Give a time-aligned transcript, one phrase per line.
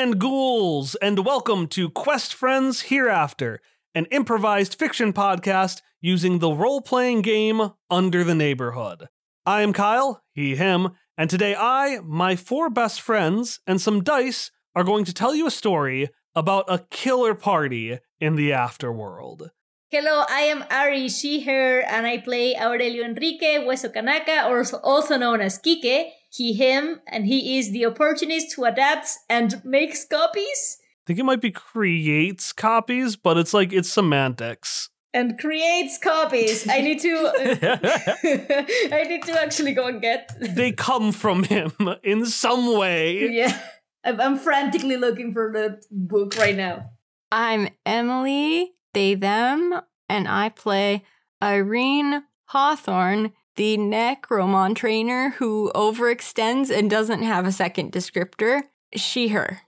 [0.00, 3.60] And ghouls, and welcome to Quest Friends Hereafter,
[3.94, 9.08] an improvised fiction podcast using the role playing game Under the Neighborhood.
[9.44, 14.50] I am Kyle, he, him, and today I, my four best friends, and some dice
[14.74, 19.50] are going to tell you a story about a killer party in the afterworld.
[19.92, 25.16] Hello, I am Ari, she, her, and I play Aurelio Enrique Hueso Kanaka, or also
[25.18, 30.78] known as Kike, he, him, and he is the opportunist who adapts and makes copies.
[30.78, 34.90] I think it might be creates copies, but it's like it's semantics.
[35.12, 36.68] And creates copies.
[36.68, 37.32] I need to.
[38.94, 40.30] I need to actually go and get.
[40.38, 41.72] they come from him
[42.04, 43.28] in some way.
[43.28, 43.60] Yeah,
[44.04, 46.90] I'm, I'm frantically looking for the book right now.
[47.32, 51.04] I'm Emily, they, them, and I play
[51.42, 58.62] Irene Hawthorne, the Necromon trainer who overextends and doesn't have a second descriptor.
[58.96, 59.60] She, her.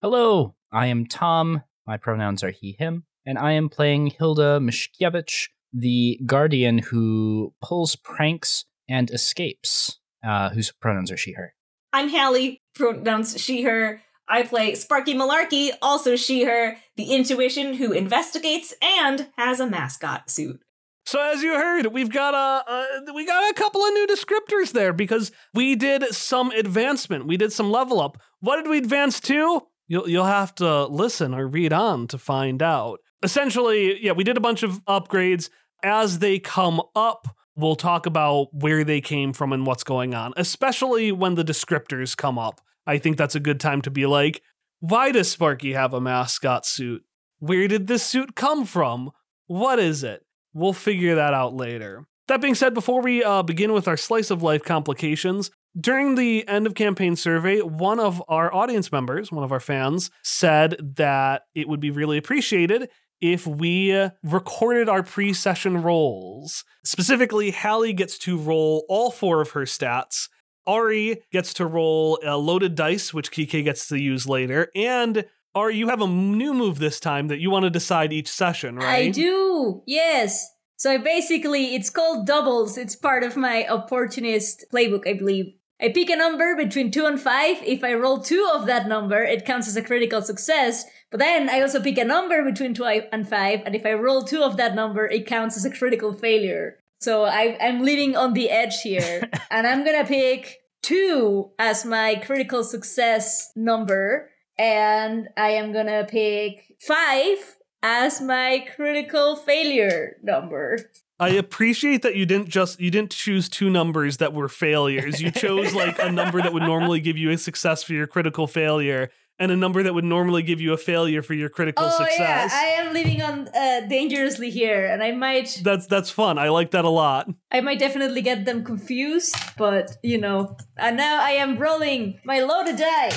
[0.00, 1.64] Hello, I am Tom.
[1.84, 7.96] My pronouns are he, him, and I am playing Hilda Mishkiewicz, the guardian who pulls
[7.96, 11.54] pranks and escapes, uh, whose pronouns are she, her.
[11.92, 14.00] I'm Hallie, pronouns she, her.
[14.28, 20.30] I play Sparky Malarkey, also she, her, the intuition who investigates and has a mascot
[20.30, 20.60] suit.
[21.06, 24.72] So as you heard, we've got a, a, we got a couple of new descriptors
[24.72, 27.26] there because we did some advancement.
[27.26, 28.18] We did some level up.
[28.40, 29.62] What did we advance to?
[29.86, 33.00] You'll you'll have to listen or read on to find out.
[33.22, 35.48] Essentially, yeah, we did a bunch of upgrades.
[35.82, 40.34] As they come up, we'll talk about where they came from and what's going on,
[40.36, 42.60] especially when the descriptors come up.
[42.88, 44.42] I think that's a good time to be like,
[44.80, 47.04] why does Sparky have a mascot suit?
[47.38, 49.10] Where did this suit come from?
[49.46, 50.24] What is it?
[50.54, 52.06] We'll figure that out later.
[52.28, 56.48] That being said, before we uh, begin with our slice of life complications, during the
[56.48, 61.42] end of campaign survey, one of our audience members, one of our fans, said that
[61.54, 62.88] it would be really appreciated
[63.20, 66.64] if we recorded our pre session rolls.
[66.84, 70.28] Specifically, Hallie gets to roll all four of her stats.
[70.68, 74.70] Ari gets to roll a loaded dice, which Kike gets to use later.
[74.76, 75.24] And
[75.54, 78.76] Ari, you have a new move this time that you want to decide each session,
[78.76, 79.08] right?
[79.08, 80.46] I do, yes.
[80.76, 82.78] So basically, it's called doubles.
[82.78, 85.54] It's part of my opportunist playbook, I believe.
[85.80, 87.62] I pick a number between 2 and 5.
[87.62, 90.84] If I roll 2 of that number, it counts as a critical success.
[91.10, 94.22] But then I also pick a number between 2 and 5, and if I roll
[94.22, 96.78] 2 of that number, it counts as a critical failure.
[97.00, 99.28] So I, I'm living on the edge here.
[99.50, 104.30] and I'm gonna pick 2 as my critical success number.
[104.58, 110.78] And I am gonna pick 5 as my critical failure number.
[111.20, 115.20] I appreciate that you didn't just you didn't choose two numbers that were failures.
[115.20, 118.46] You chose like a number that would normally give you a success for your critical
[118.46, 121.96] failure and a number that would normally give you a failure for your critical oh,
[121.96, 122.18] success.
[122.18, 126.38] yeah, I am living on uh, dangerously here, and I might That's that's fun.
[126.38, 127.30] I like that a lot.
[127.50, 130.56] I might definitely get them confused, but you know.
[130.76, 133.10] And now I am rolling my loaded die,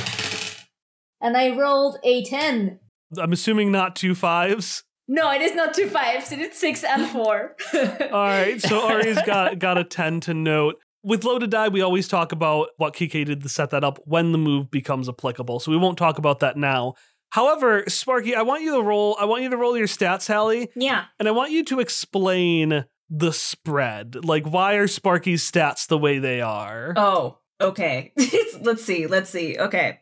[1.20, 2.80] and I rolled a ten.
[3.18, 4.84] I'm assuming not two fives.
[5.08, 6.32] No, it is not two fives.
[6.32, 7.56] It is six and four.
[7.74, 10.78] All right, so Ari's got got a ten to note.
[11.04, 14.32] With loaded die, we always talk about what Kike did to set that up when
[14.32, 15.60] the move becomes applicable.
[15.60, 16.94] So we won't talk about that now.
[17.32, 19.18] However, Sparky, I want you to roll.
[19.20, 21.06] I want you to roll your stats, Hallie, Yeah.
[21.18, 24.24] and I want you to explain the spread.
[24.26, 26.94] Like, why are Sparky's stats the way they are?
[26.96, 28.14] Oh, okay.
[28.62, 29.08] let's see.
[29.08, 29.58] Let's see.
[29.58, 30.00] Okay.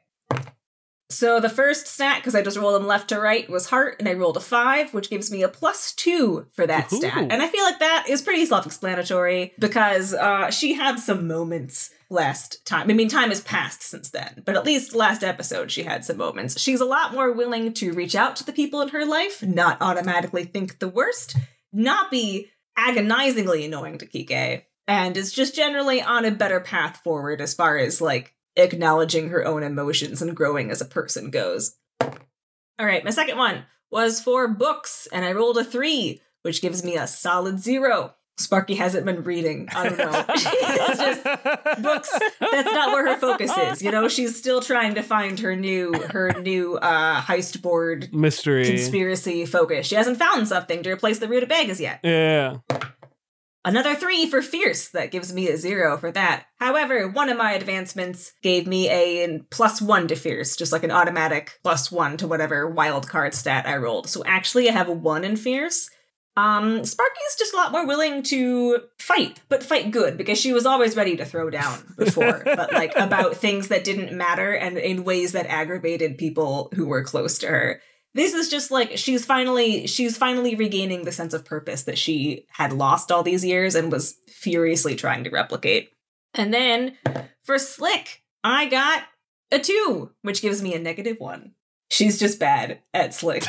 [1.11, 4.07] So the first stat, because I just rolled them left to right, was heart, and
[4.07, 6.97] I rolled a five, which gives me a plus two for that Ooh.
[6.97, 7.27] stat.
[7.31, 12.63] And I feel like that is pretty self-explanatory because uh, she had some moments last
[12.65, 12.91] time.
[12.91, 16.17] I mean, time has passed since then, but at least last episode she had some
[16.17, 16.59] moments.
[16.59, 19.77] She's a lot more willing to reach out to the people in her life, not
[19.81, 21.35] automatically think the worst,
[21.73, 27.41] not be agonizingly annoying to Kike, and is just generally on a better path forward
[27.41, 31.75] as far as like acknowledging her own emotions and growing as a person goes.
[32.01, 36.83] All right, my second one was for books, and I rolled a three, which gives
[36.83, 38.15] me a solid zero.
[38.37, 39.67] Sparky hasn't been reading.
[39.75, 40.25] I don't know.
[40.29, 41.23] it's just
[41.81, 42.09] books.
[42.39, 43.81] That's not where her focus is.
[43.81, 48.65] You know, she's still trying to find her new her new uh heist board Mystery.
[48.65, 49.87] conspiracy focus.
[49.87, 51.99] She hasn't found something to replace the rutabagas yet.
[52.01, 52.59] Yeah.
[53.65, 54.89] Another three for fierce.
[54.89, 56.45] That gives me a zero for that.
[56.59, 60.91] However, one of my advancements gave me a plus one to fierce, just like an
[60.91, 64.07] automatic plus one to whatever wild card stat I rolled.
[64.07, 65.89] So actually, I have a one in fierce.
[66.37, 70.65] Um, Sparky's just a lot more willing to fight, but fight good because she was
[70.65, 75.03] always ready to throw down before, but like about things that didn't matter and in
[75.03, 77.81] ways that aggravated people who were close to her.
[78.15, 82.45] This is just like she's finally she's finally regaining the sense of purpose that she
[82.49, 85.91] had lost all these years and was furiously trying to replicate.
[86.33, 86.97] And then
[87.43, 89.03] for Slick, I got
[89.51, 91.51] a 2, which gives me a negative 1.
[91.89, 93.45] She's just bad at Slick.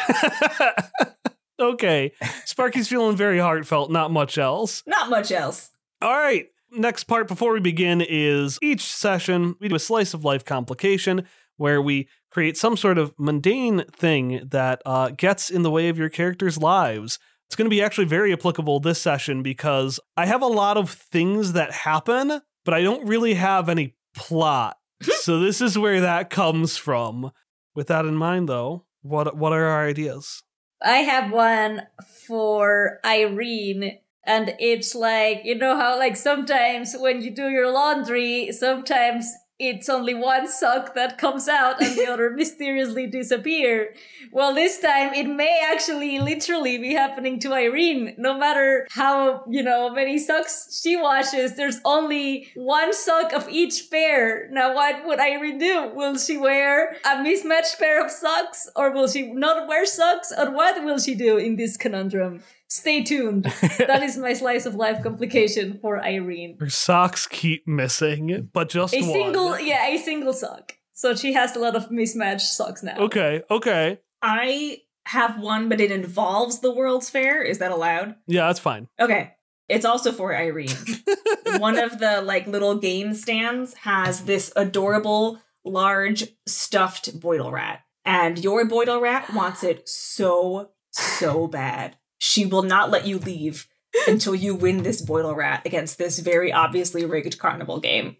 [1.60, 2.12] okay.
[2.44, 4.82] Sparky's feeling very heartfelt, not much else.
[4.86, 5.70] Not much else.
[6.00, 6.46] All right.
[6.72, 11.26] Next part before we begin is each session we do a slice of life complication
[11.56, 15.98] where we create some sort of mundane thing that uh, gets in the way of
[15.98, 17.18] your character's lives.
[17.46, 20.90] It's going to be actually very applicable this session because I have a lot of
[20.90, 24.76] things that happen, but I don't really have any plot.
[25.20, 27.32] so this is where that comes from.
[27.74, 30.42] With that in mind, though, what what are our ideas?
[30.82, 31.82] I have one
[32.26, 33.98] for Irene.
[34.24, 39.90] And it's like, you know how like sometimes when you do your laundry, sometimes it's
[39.90, 43.94] only one sock that comes out and the other mysteriously disappear.
[44.32, 48.14] Well, this time it may actually literally be happening to Irene.
[48.16, 53.90] No matter how, you know, many socks she washes, there's only one sock of each
[53.90, 54.48] pair.
[54.50, 55.90] Now, what would Irene do?
[55.94, 60.32] Will she wear a mismatched pair of socks or will she not wear socks?
[60.36, 62.42] Or what will she do in this conundrum?
[62.70, 63.44] Stay tuned.
[63.78, 66.56] that is my slice of life complication for Irene.
[66.60, 69.10] Her socks keep missing, but just A one.
[69.10, 70.76] single, yeah, a single sock.
[70.92, 72.96] So she has a lot of mismatched socks now.
[72.98, 73.98] Okay, okay.
[74.22, 77.42] I have one, but it involves the World's Fair.
[77.42, 78.14] Is that allowed?
[78.28, 78.86] Yeah, that's fine.
[79.00, 79.34] Okay.
[79.68, 80.68] It's also for Irene.
[81.58, 87.80] one of the like little game stands has this adorable large stuffed boidle rat.
[88.04, 91.96] And your boidle rat wants it so, so bad.
[92.20, 93.66] She will not let you leave
[94.06, 98.16] until you win this boidle rat against this very obviously rigged carnival game.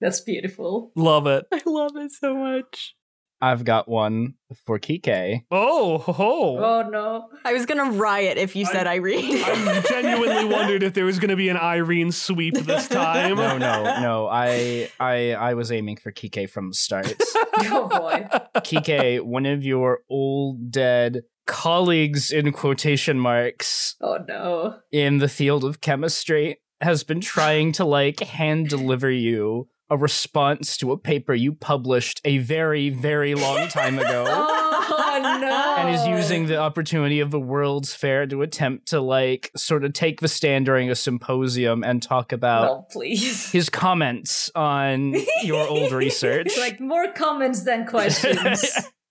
[0.00, 0.90] That's beautiful.
[0.96, 1.46] Love it.
[1.52, 2.94] I love it so much.
[3.40, 4.34] I've got one
[4.66, 5.44] for Kike.
[5.52, 6.58] Oh, ho, ho.
[6.58, 7.28] Oh no.
[7.44, 9.44] I was gonna riot if you said Irene.
[9.44, 13.36] I genuinely wondered if there was going to be an Irene sweep this time.
[13.36, 14.28] No, no, no.
[14.28, 17.14] I I I was aiming for Kike from the start.
[17.60, 18.24] Oh boy.
[18.58, 24.76] Kike, one of your old dead colleagues in quotation marks Oh no.
[24.92, 30.76] in the field of chemistry has been trying to like hand deliver you a response
[30.76, 34.24] to a paper you published a very very long time ago.
[34.28, 35.74] Oh no.
[35.78, 39.94] and is using the opportunity of the World's Fair to attempt to like sort of
[39.94, 43.50] take the stand during a symposium and talk about No, please.
[43.50, 46.56] his comments on your old research.
[46.58, 48.64] like more comments than questions.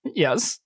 [0.06, 0.60] yes.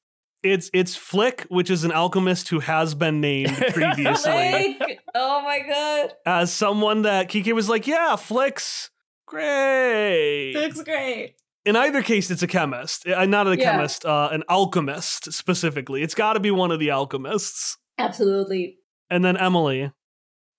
[0.43, 5.59] It's it's Flick, which is an alchemist who has been named previously like, oh my
[5.59, 6.13] god.
[6.25, 8.89] as someone that Kike was like, yeah, Flick's
[9.27, 10.53] great.
[10.55, 11.35] Looks great.
[11.63, 13.71] In either case, it's a chemist, uh, not a Yeah.
[13.73, 16.01] chemist, uh, an alchemist specifically.
[16.01, 17.77] It's got to be one of the alchemists.
[17.99, 18.77] Absolutely.
[19.11, 19.91] And then Emily.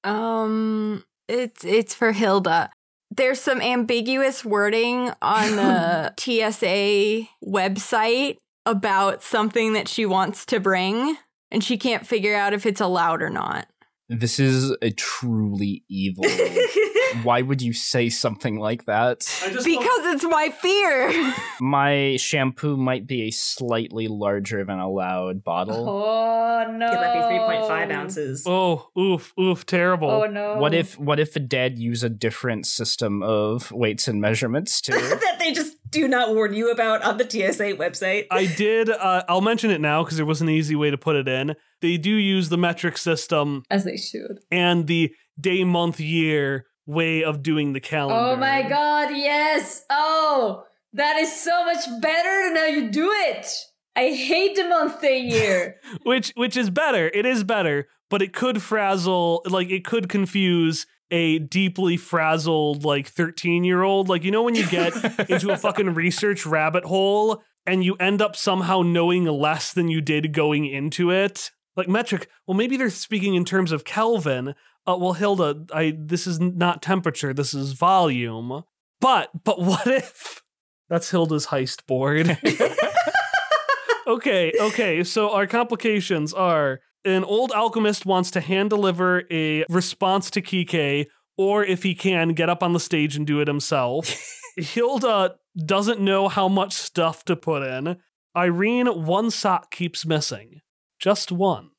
[0.04, 2.70] Um, it's it's for Hilda.
[3.10, 11.16] There's some ambiguous wording on the TSA website about something that she wants to bring,
[11.50, 13.66] and she can't figure out if it's allowed or not.
[14.08, 16.24] This is a truly evil.
[17.22, 19.20] Why would you say something like that?
[19.44, 21.34] Because it's my fear.
[21.60, 25.88] My shampoo might be a slightly larger than allowed bottle.
[25.88, 26.86] Oh no.
[26.86, 28.44] It might be 3.5 ounces.
[28.46, 30.10] Oh, oof, oof, terrible.
[30.10, 30.56] Oh no.
[30.56, 34.92] What if what if the dead use a different system of weights and measurements too?
[34.98, 38.26] that they just do not warn you about on the TSA website.
[38.30, 38.90] I did.
[38.90, 41.54] Uh, I'll mention it now because there was an easy way to put it in.
[41.80, 44.40] They do use the metric system As they should.
[44.50, 48.32] and the day, month, year way of doing the calendar.
[48.32, 49.84] Oh my god, yes.
[49.88, 53.46] Oh, that is so much better than how you do it.
[53.94, 55.76] I hate the month day year.
[56.04, 57.10] Which which is better.
[57.12, 59.42] It is better, but it could frazzle.
[59.46, 64.08] Like it could confuse a deeply frazzled like 13 year old.
[64.08, 64.96] Like you know when you get
[65.30, 70.00] into a fucking research rabbit hole and you end up somehow knowing less than you
[70.00, 71.50] did going into it.
[71.76, 72.28] Like metric.
[72.46, 74.54] Well, maybe they're speaking in terms of Kelvin.
[74.86, 77.32] Uh, well, Hilda, I this is not temperature.
[77.32, 78.64] This is volume.
[79.00, 80.42] But but what if
[80.88, 82.38] that's Hilda's heist board?
[84.06, 85.04] okay, okay.
[85.04, 91.06] So our complications are an old alchemist wants to hand deliver a response to Kike,
[91.36, 94.14] or if he can, get up on the stage and do it himself.
[94.56, 97.96] Hilda doesn't know how much stuff to put in.
[98.36, 100.60] Irene, one sock keeps missing.
[100.98, 101.70] Just one.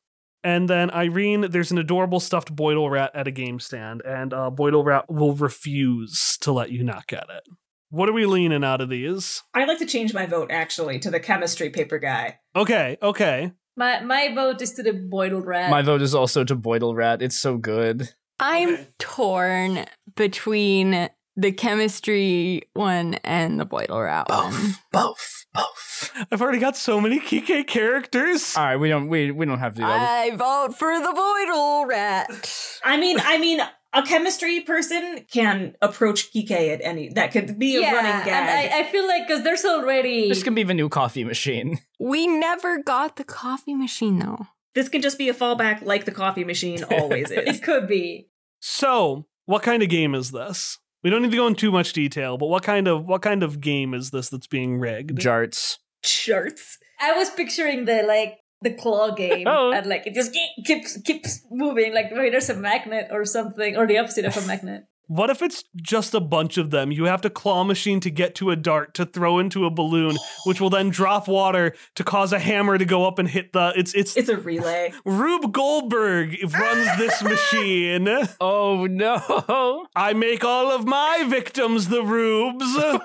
[0.43, 4.51] And then Irene, there's an adorable stuffed Boidle rat at a game stand, and uh,
[4.53, 7.43] Boidle rat will refuse to let you not get it.
[7.89, 9.43] What are we leaning out of these?
[9.53, 12.39] I'd like to change my vote actually to the chemistry paper guy.
[12.55, 13.51] Okay, okay.
[13.75, 15.69] My my vote is to the boidle rat.
[15.71, 17.21] My vote is also to Boidle Rat.
[17.21, 18.13] It's so good.
[18.39, 18.87] I'm Okay.
[18.99, 24.75] torn between the chemistry one and the Boidle Rat one.
[24.91, 26.11] both, both.
[26.31, 28.55] I've already got so many Kike characters.
[28.55, 30.09] All right, we don't we we don't have to do that.
[30.23, 32.79] I vote for the Boidle Rat.
[32.83, 33.59] I mean, I mean,
[33.93, 37.09] a chemistry person can approach Kike at any.
[37.09, 38.71] That could be a yeah, running and gag.
[38.71, 41.79] I, I feel like because there's already This can be the new coffee machine.
[41.99, 44.47] We never got the coffee machine though.
[44.75, 47.57] this can just be a fallback, like the coffee machine always is.
[47.57, 48.29] it could be.
[48.59, 50.79] So, what kind of game is this?
[51.03, 53.43] We don't need to go in too much detail, but what kind of what kind
[53.43, 55.19] of game is this that's being rigged?
[55.19, 55.77] Jarts.
[56.03, 56.77] Shirts.
[56.99, 59.71] I was picturing the like the claw game Oh.
[59.71, 63.85] and like it just keeps keeps moving like maybe there's a magnet or something or
[63.87, 64.85] the opposite of a magnet.
[65.07, 66.91] What if it's just a bunch of them?
[66.91, 70.15] You have to claw machine to get to a dart to throw into a balloon,
[70.45, 73.73] which will then drop water to cause a hammer to go up and hit the.
[73.75, 74.93] It's it's It's a relay.
[75.05, 78.07] Rube Goldberg runs this machine.
[78.39, 79.85] Oh no!
[79.95, 82.65] I make all of my victims the Rubes.
[82.77, 82.99] all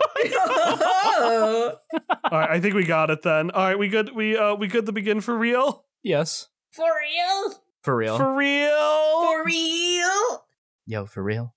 [2.30, 3.50] right, I think we got it then.
[3.50, 4.14] All right, we good.
[4.14, 5.84] We uh we good to begin for real.
[6.02, 7.54] yes, For real?
[7.82, 8.16] for real.
[8.18, 9.22] For real.
[9.22, 10.44] For real.
[10.86, 11.54] Yo, for real.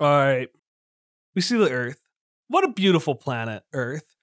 [0.00, 0.48] All right.
[1.34, 1.98] We see the Earth.
[2.46, 4.14] What a beautiful planet, Earth.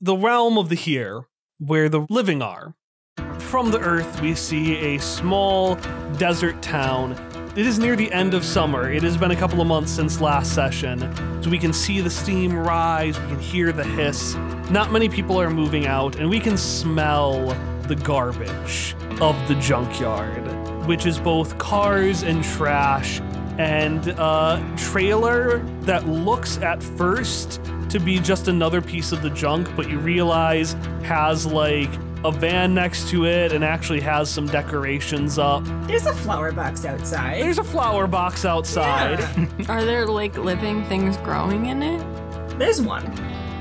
[0.00, 1.26] The realm of the here,
[1.58, 2.76] where the living are.
[3.38, 5.74] From the Earth, we see a small
[6.18, 7.12] desert town.
[7.56, 8.92] It is near the end of summer.
[8.92, 11.00] It has been a couple of months since last session,
[11.42, 14.36] so we can see the steam rise, we can hear the hiss.
[14.70, 17.48] Not many people are moving out, and we can smell
[17.88, 20.46] the garbage of the junkyard,
[20.86, 23.20] which is both cars and trash
[23.58, 29.68] and a trailer that looks at first to be just another piece of the junk,
[29.76, 30.72] but you realize
[31.04, 31.90] has like
[32.24, 35.62] a van next to it and actually has some decorations up.
[35.86, 37.40] There's a flower box outside.
[37.42, 39.46] There's a flower box outside, Yeah.
[39.68, 42.58] Are there like living things growing in it?
[42.58, 43.04] There's one.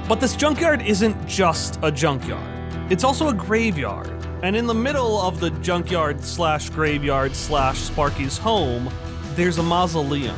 [0.07, 2.91] but this junkyard isn't just a junkyard.
[2.91, 4.09] It's also a graveyard.
[4.43, 8.89] And in the middle of the junkyard slash graveyard slash Sparky's home,
[9.35, 10.37] there's a mausoleum.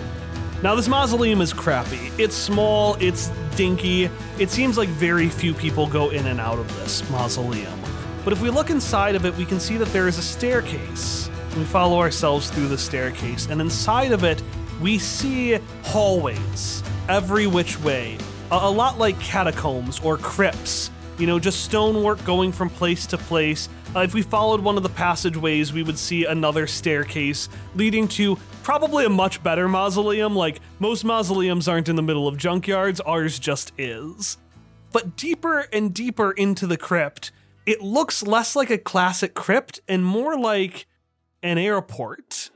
[0.63, 2.11] Now, this mausoleum is crappy.
[2.17, 4.09] It's small, it's dinky.
[4.39, 7.79] It seems like very few people go in and out of this mausoleum.
[8.23, 11.29] But if we look inside of it, we can see that there is a staircase.
[11.55, 14.41] We follow ourselves through the staircase, and inside of it,
[14.81, 18.17] we see hallways every which way.
[18.51, 23.17] A, a lot like catacombs or crypts, you know, just stonework going from place to
[23.17, 23.69] place.
[23.95, 28.37] Uh, if we followed one of the passageways, we would see another staircase leading to
[28.65, 30.35] probably a much better mausoleum.
[30.35, 34.39] Like, most mausoleums aren't in the middle of junkyards, ours just is.
[34.91, 37.31] But deeper and deeper into the crypt,
[37.67, 40.87] it looks less like a classic crypt and more like
[41.43, 42.49] an airport.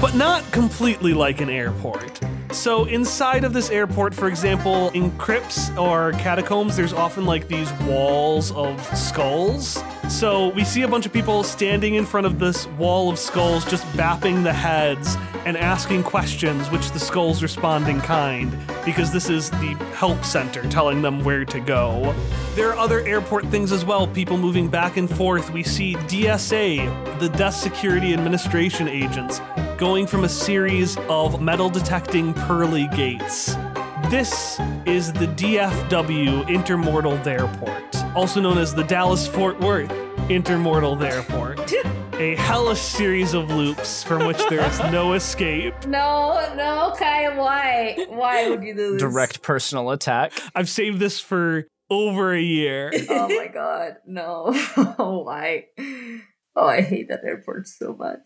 [0.00, 2.20] But not completely like an airport.
[2.52, 7.72] So, inside of this airport, for example, in crypts or catacombs, there's often like these
[7.84, 9.82] walls of skulls.
[10.10, 13.64] So, we see a bunch of people standing in front of this wall of skulls,
[13.64, 19.30] just bapping the heads and asking questions, which the skulls respond in kind, because this
[19.30, 22.14] is the help center telling them where to go.
[22.54, 25.50] There are other airport things as well, people moving back and forth.
[25.50, 29.40] We see DSA, the Desk Security Administration agents,
[29.82, 33.56] going from a series of metal detecting pearly gates.
[34.10, 39.90] This is the DFW Intermortal Airport, also known as the Dallas Fort Worth
[40.28, 41.72] Intermortal Airport.
[42.14, 45.74] a hellish series of loops from which there is no escape.
[45.88, 48.06] No, no, Kai, why?
[48.08, 49.00] Why would you do this?
[49.02, 50.32] Direct personal attack.
[50.54, 52.92] I've saved this for over a year.
[53.10, 54.52] Oh my god, no.
[54.96, 55.64] why?
[56.54, 58.20] Oh, I hate that airport so much.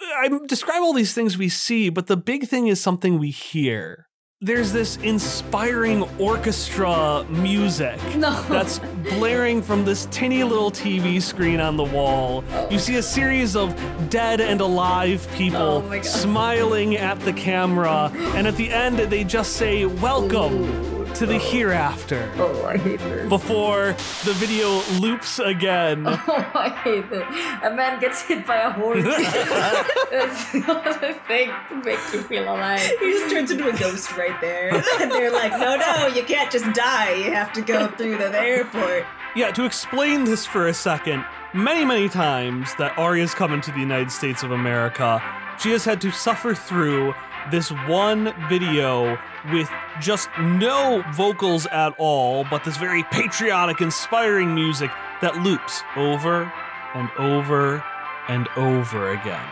[0.00, 4.06] I describe all these things we see, but the big thing is something we hear.
[4.42, 8.38] There's this inspiring orchestra music No.
[8.50, 8.80] that's
[9.18, 12.44] blaring from this tinny little TV screen on the wall.
[12.70, 13.74] You see a series of
[14.10, 19.54] dead and alive people Oh smiling at the camera, and at the end, they just
[19.54, 22.30] say, Welcome to the hereafter.
[22.36, 23.28] Oh, I hate this.
[23.28, 23.92] Before
[24.24, 26.06] the video loops again.
[26.28, 27.22] Oh, I hate it.
[27.62, 29.04] A man gets hit by a horse.
[30.10, 32.80] That's not a thing to make you feel alive.
[33.00, 34.72] He just turns into a ghost right there.
[35.00, 37.14] And they're like, no, no, you can't just die.
[37.14, 39.04] You have to go through the airport.
[39.36, 43.80] Yeah, to explain this for a second, many, many times that Ari's come into the
[43.80, 45.22] United States of America,
[45.60, 47.14] she has had to suffer through
[47.50, 49.18] this one video
[49.52, 56.50] with just no vocals at all, but this very patriotic, inspiring music that loops over
[56.94, 57.82] and over
[58.28, 59.44] and over again.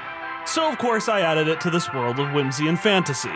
[0.47, 3.31] So, of course, I added it to this world of whimsy and fantasy.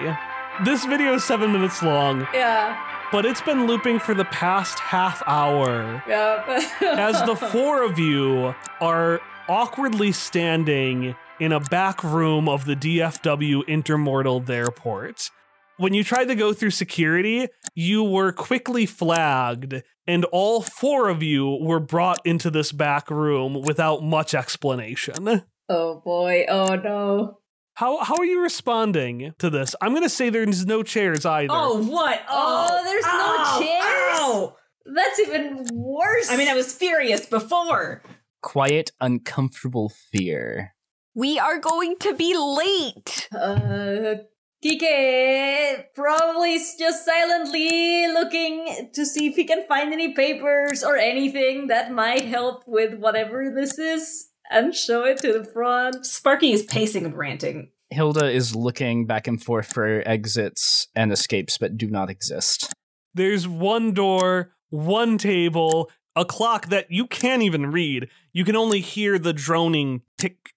[0.65, 2.77] This video is seven minutes long, Yeah.
[3.13, 6.43] but it's been looping for the past half hour Yeah.
[6.83, 13.65] as the four of you are awkwardly standing in a back room of the DFW
[13.67, 15.31] Intermortal Airport.
[15.77, 21.23] When you tried to go through security, you were quickly flagged, and all four of
[21.23, 25.45] you were brought into this back room without much explanation.
[25.69, 26.45] oh boy.
[26.49, 27.39] Oh no.
[27.75, 29.77] How how are you responding to this?
[29.81, 31.53] I'm gonna say there's no chairs either.
[31.53, 32.23] Oh, what?
[32.29, 34.21] Oh, oh there's no Ow, chairs?
[34.21, 34.57] ow.
[34.93, 36.29] That's even worse.
[36.31, 38.03] I mean, I was furious before.
[38.43, 40.75] Quiet, uncomfortable fear.
[41.19, 43.29] We are going to be late.
[43.35, 44.23] Uh,
[44.65, 50.97] Kike probably is just silently looking to see if he can find any papers or
[50.97, 56.07] anything that might help with whatever this is and show it to the front.
[56.07, 57.73] Sparky is pacing and ranting.
[57.91, 62.73] Hilda is looking back and forth for exits and escapes, but do not exist.
[63.13, 68.09] There's one door, one table, a clock that you can't even read.
[68.33, 70.55] You can only hear the droning tick, tick,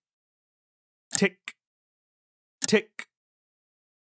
[2.71, 3.07] tick.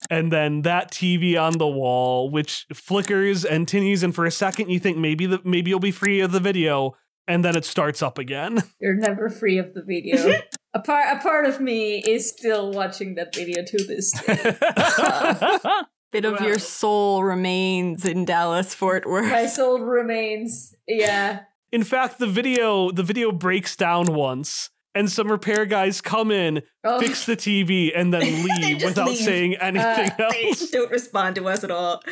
[0.08, 4.70] And then that TV on the wall, which flickers and tinnies, and for a second
[4.70, 8.02] you think maybe the maybe you'll be free of the video, and then it starts
[8.02, 8.62] up again.
[8.80, 10.40] You're never free of the video.
[10.74, 14.56] a part, a part of me is still watching that video to this day.
[16.12, 19.30] Bit of your soul remains in Dallas Fort Worth.
[19.30, 20.74] My soul remains.
[20.88, 21.40] Yeah.
[21.70, 26.62] In fact, the video the video breaks down once, and some repair guys come in,
[26.84, 27.00] Oh.
[27.00, 28.22] fix the TV, and then
[28.60, 29.18] leave without leave.
[29.18, 30.70] saying anything They else.
[30.70, 32.02] don't respond to us at all.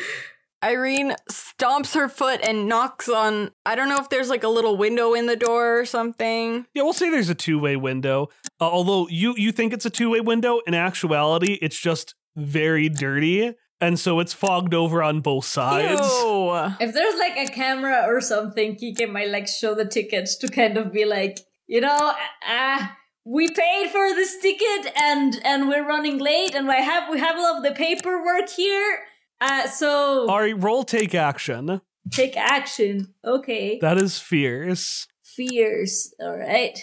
[0.61, 3.51] Irene stomps her foot and knocks on.
[3.65, 6.65] I don't know if there's like a little window in the door or something.
[6.73, 8.27] Yeah, we'll say there's a two-way window.
[8.59, 13.53] Uh, although you you think it's a two-way window, in actuality, it's just very dirty,
[13.79, 16.01] and so it's fogged over on both sides.
[16.01, 16.51] Ew.
[16.81, 20.77] If there's like a camera or something, Kike might like show the tickets to kind
[20.77, 22.13] of be like, you know,
[22.49, 22.87] uh,
[23.25, 27.37] we paid for this ticket and and we're running late and I have we have
[27.37, 29.03] all of the paperwork here.
[29.39, 31.79] Uh, so Ari, roll take action.
[32.11, 33.13] take action.
[33.23, 33.77] Okay.
[33.79, 35.07] That is fierce.
[35.23, 36.11] Fierce.
[36.19, 36.77] All right.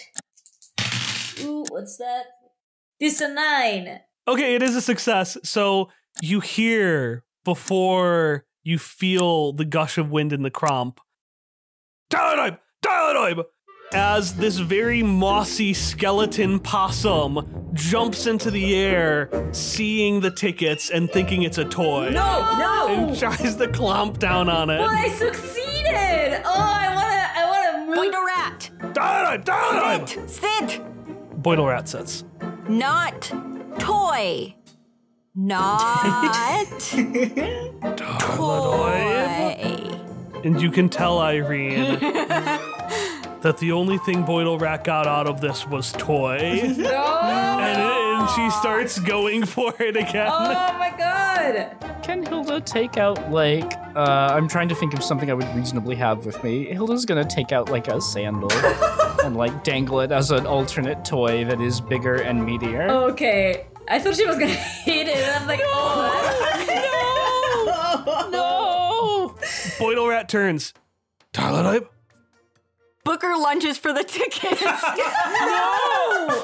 [1.41, 2.23] Ooh, what's that?
[2.99, 3.99] This a nine.
[4.25, 5.37] Okay, it is a success.
[5.43, 5.89] So
[6.21, 10.97] you hear before you feel the gush of wind in the cromp.
[12.09, 12.57] Dialogue!
[12.81, 13.45] Dialogue!
[13.93, 21.43] As this very mossy skeleton possum jumps into the air, seeing the tickets and thinking
[21.43, 22.09] it's a toy.
[22.09, 22.87] No, no.
[22.89, 24.93] And tries to clomp down on Well, it.
[24.93, 26.41] I succeeded.
[26.43, 27.95] Oh, I wanna, I wanna move.
[27.95, 28.69] Point a rat.
[28.93, 29.45] Dialogue!
[29.45, 30.07] Dialogue!
[30.09, 30.29] Sit.
[30.29, 30.81] Sit.
[31.41, 32.25] Boidle Rat sits.
[32.67, 33.31] Not
[33.79, 34.53] toy.
[35.33, 36.81] Not
[37.97, 39.93] toy.
[40.43, 41.99] And you can tell, Irene,
[43.41, 46.37] that the only thing Boidle Rat got out of this was toy.
[46.37, 46.89] and, No.
[48.19, 50.27] and she starts going for it again.
[50.29, 51.75] Oh my god.
[52.03, 55.95] Can Hilda take out like uh I'm trying to think of something I would reasonably
[55.95, 56.65] have with me.
[56.65, 58.51] Hilda's gonna take out like a sandal
[59.23, 62.89] and like dangle it as an alternate toy that is bigger and meatier.
[62.89, 63.67] Okay.
[63.89, 66.63] I thought she was gonna hit it, and I'm like, oh.
[68.05, 68.29] no!
[68.29, 69.35] no!
[69.79, 70.73] Boidle Rat turns.
[71.33, 71.87] Dialogue?
[73.07, 74.61] Booker lunges for the tickets.
[75.39, 76.43] No.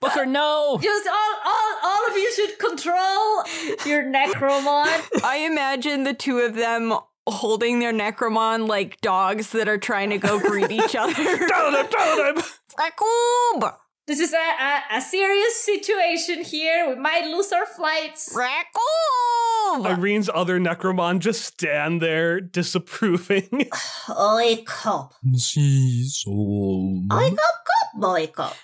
[0.00, 0.78] Booker, no!
[0.80, 3.42] Just all, all, all of you should control
[3.84, 4.86] your Necromon.
[5.24, 6.94] I imagine the two of them
[7.26, 11.14] holding their Necromon like dogs that are trying to go greet each other.
[11.14, 11.90] Dialogue!
[11.90, 12.44] Dialogue!
[12.78, 13.72] Raccoon!
[14.06, 16.88] This is a, a, a serious situation here.
[16.88, 18.32] We might lose our flights.
[18.36, 19.84] Raccoon!
[19.84, 23.68] Irene's other Necromon just stand there disapproving.
[24.08, 25.14] Oi, cop.
[25.26, 28.54] Oi, cop, cop, boy, cop.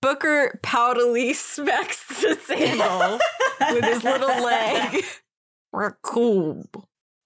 [0.00, 3.18] Booker poutily smacks the sandal
[3.74, 5.04] with his little leg.
[5.74, 6.70] Raccoon.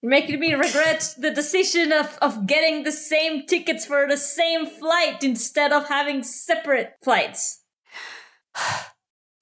[0.03, 5.23] Making me regret the decision of, of getting the same tickets for the same flight
[5.23, 7.60] instead of having separate flights.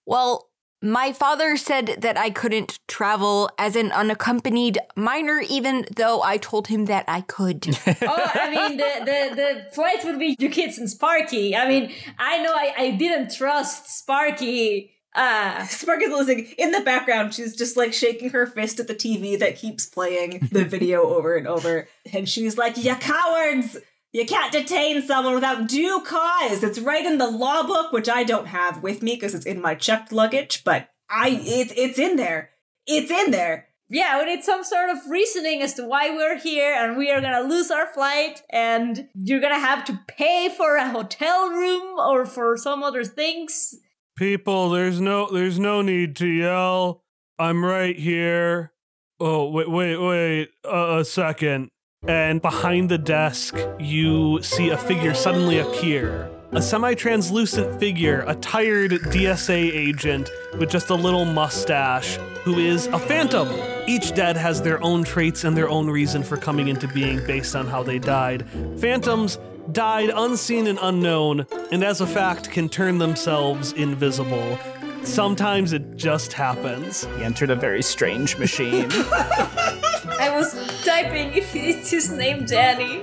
[0.05, 0.49] Well,
[0.81, 6.67] My father said that I couldn't travel as an unaccompanied minor, even though I told
[6.67, 7.67] him that I could.
[8.01, 11.53] oh, I mean, the, the, the flights would be you kids and Sparky.
[11.53, 14.93] I mean, I know I, I didn't trust Sparky.
[15.13, 16.53] Uh, Sparky's listening.
[16.57, 20.47] In the background, she's just like shaking her fist at the TV that keeps playing
[20.49, 21.89] the video over and over.
[22.13, 23.77] And she's like, You cowards!
[24.11, 26.63] You can't detain someone without due cause.
[26.63, 29.61] It's right in the law book, which I don't have with me because it's in
[29.61, 32.49] my checked luggage, but I it's it's in there.
[32.87, 33.67] It's in there.
[33.89, 37.21] yeah, we need some sort of reasoning as to why we're here and we are
[37.21, 42.25] gonna lose our flight and you're gonna have to pay for a hotel room or
[42.25, 43.75] for some other things.
[44.17, 47.03] People, there's no there's no need to yell.
[47.37, 48.73] I'm right here.
[49.19, 50.49] Oh, wait, wait, wait.
[50.65, 51.69] Uh, a second.
[52.07, 56.31] And behind the desk, you see a figure suddenly appear.
[56.53, 62.87] A semi translucent figure, a tired DSA agent with just a little mustache, who is
[62.87, 63.49] a phantom.
[63.87, 67.55] Each dead has their own traits and their own reason for coming into being based
[67.55, 68.47] on how they died.
[68.79, 69.37] Phantoms
[69.71, 74.57] died unseen and unknown, and as a fact, can turn themselves invisible.
[75.03, 77.05] Sometimes it just happens.
[77.17, 78.89] He entered a very strange machine.
[80.19, 80.53] I was
[80.83, 83.01] typing if it's his name Danny.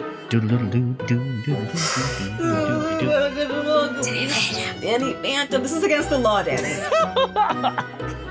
[4.80, 5.62] Danny Phantom.
[5.62, 6.74] This is against the law, Danny.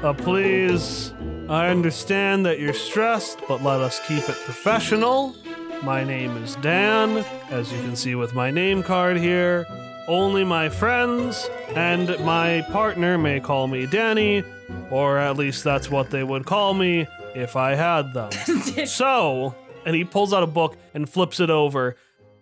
[0.03, 1.13] Uh, please,
[1.49, 5.35] I understand that you're stressed, but let us keep it professional.
[5.81, 9.65] My name is Dan, as you can see with my name card here.
[10.07, 14.43] Only my friends and my partner may call me Danny,
[14.91, 18.31] or at least that's what they would call me if I had them.
[18.85, 21.95] so, and he pulls out a book and flips it over.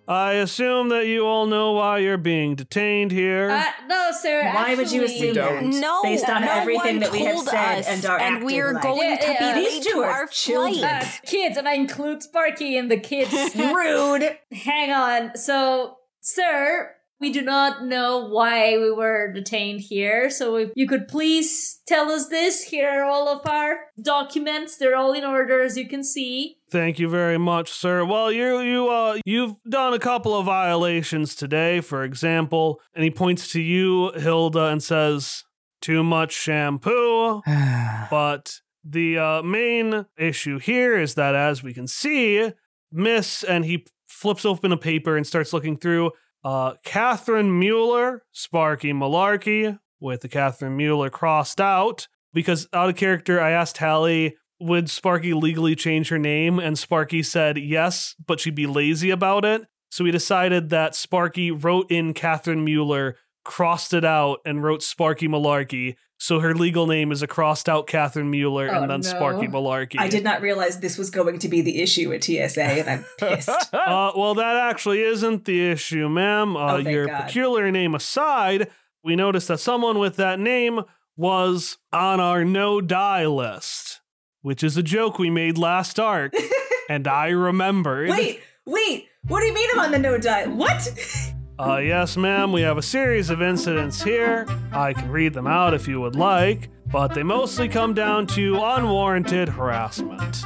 [0.06, 3.50] I assume that you all know why you're being detained here.
[3.50, 4.44] Uh, no, sir.
[4.54, 5.72] Why would you actually- assume don't.
[5.72, 5.80] that?
[5.80, 8.44] No, Based on no everything one that we have told said us, and our and
[8.44, 10.84] we are acting going like- to Yeah, yeah, be these two are our children.
[10.84, 13.32] Uh, kids, and I include Sparky in the kids.
[13.56, 14.38] Rude.
[14.52, 15.38] Hang on.
[15.38, 16.92] So, sir,
[17.24, 20.30] we do not know why we were detained here.
[20.30, 24.76] So, if you could please tell us this, here are all of our documents.
[24.76, 26.58] They're all in order, as you can see.
[26.70, 28.04] Thank you very much, sir.
[28.04, 33.10] Well, you you uh you've done a couple of violations today, for example, and he
[33.10, 35.46] points to you, Hilda, and says,
[35.82, 37.42] "Too much shampoo."
[38.12, 42.52] But the uh, main issue here is that, as we can see,
[42.92, 46.12] Miss, and he flips open a paper and starts looking through.
[46.44, 53.40] Uh, Catherine Mueller, Sparky Malarkey, with the Catherine Mueller crossed out because out of character.
[53.40, 56.60] I asked Hallie would Sparky legally change her name?
[56.60, 59.64] And Sparky said yes, but she'd be lazy about it.
[59.92, 65.28] So we decided that Sparky wrote in Catherine Mueller, crossed it out, and wrote Sparky
[65.28, 65.96] Malarkey.
[66.18, 69.08] So her legal name is a crossed out Catherine Mueller Oh, and then no.
[69.10, 69.96] Sparky Malarkey.
[70.00, 73.06] I did not realize this was going to be the issue at TSA, and I'm
[73.20, 73.50] pissed.
[73.74, 76.56] Uh, well, that actually isn't the issue, ma'am.
[76.56, 77.24] Uh, Oh, your God.
[77.26, 78.70] peculiar name aside,
[79.04, 80.82] we noticed that someone with that name
[81.18, 84.00] was on our no die list,
[84.42, 86.34] which is a joke we made last arc,
[86.90, 88.10] and I remembered.
[88.10, 89.08] wait, wait.
[89.28, 90.48] What do you mean I'm on the no die?
[90.48, 91.33] What?
[91.60, 94.48] Uh, yes, ma'am, we have a series of incidents here.
[94.72, 98.56] I can read them out if you would like, but they mostly come down to
[98.60, 100.44] unwarranted harassment.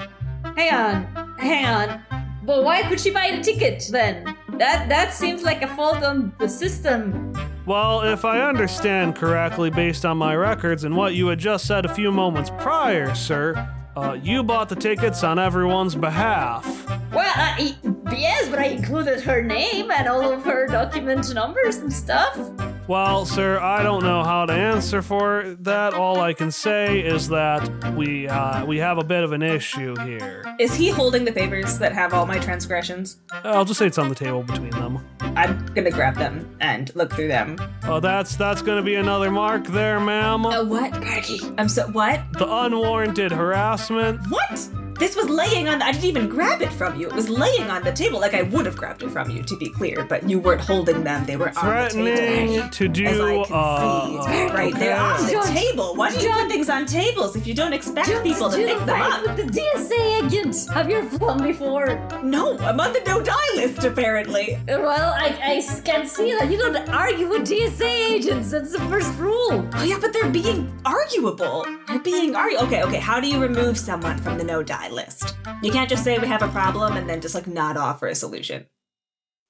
[0.58, 2.02] Hang on, hang on.
[2.43, 4.36] But why could she buy the ticket then?
[4.58, 7.34] That that seems like a fault on the system.
[7.65, 11.86] Well, if I understand correctly, based on my records and what you had just said
[11.86, 13.54] a few moments prior, sir,
[13.98, 16.88] uh, you bought the tickets on everyone's behalf.
[17.12, 17.76] Well, I,
[18.16, 22.38] yes, but I included her name and all of her document numbers and stuff.
[22.88, 25.93] Well, sir, I don't know how to answer for that.
[25.93, 29.93] All I can say is that we uh, we have a bit of an issue
[30.06, 30.45] here.
[30.58, 33.17] Is he holding the papers that have all my transgressions?
[33.43, 35.06] I'll just say it's on the table between them.
[35.19, 37.58] I'm gonna grab them and look through them.
[37.84, 40.45] Oh, that's that's gonna be another mark there, ma'am.
[40.45, 41.41] Uh, what, Sparky?
[41.58, 42.21] I'm so what?
[42.34, 44.21] The unwarranted harassment.
[44.30, 44.69] What?
[45.00, 45.80] This was laying on.
[45.80, 47.08] The, I didn't even grab it from you.
[47.08, 49.56] It was laying on the table, like I would have grabbed it from you, to
[49.58, 50.04] be clear.
[50.06, 52.70] But you weren't holding them; they were on the Threatening table.
[52.70, 53.06] to do.
[53.06, 54.74] As I can uh, see, right?
[54.76, 55.96] They're on the John- table.
[55.96, 59.02] Why do you put things on tables if you don't expect people to pick them
[59.02, 59.24] up?
[59.28, 60.68] with the DSA agent.
[60.74, 62.00] Have you flown before?
[62.24, 64.58] No, I'm on the no die list apparently.
[64.68, 65.28] Well, I,
[65.60, 68.52] I can see that you don't argue with DSA agents.
[68.52, 69.68] That's the first rule.
[69.74, 71.66] Oh yeah, but they're being arguable.
[71.88, 72.62] They're being argu.
[72.64, 73.00] Okay, okay.
[73.00, 75.36] How do you remove someone from the no die list?
[75.63, 78.15] You can't just say we have a problem and then just like not offer a
[78.15, 78.67] solution.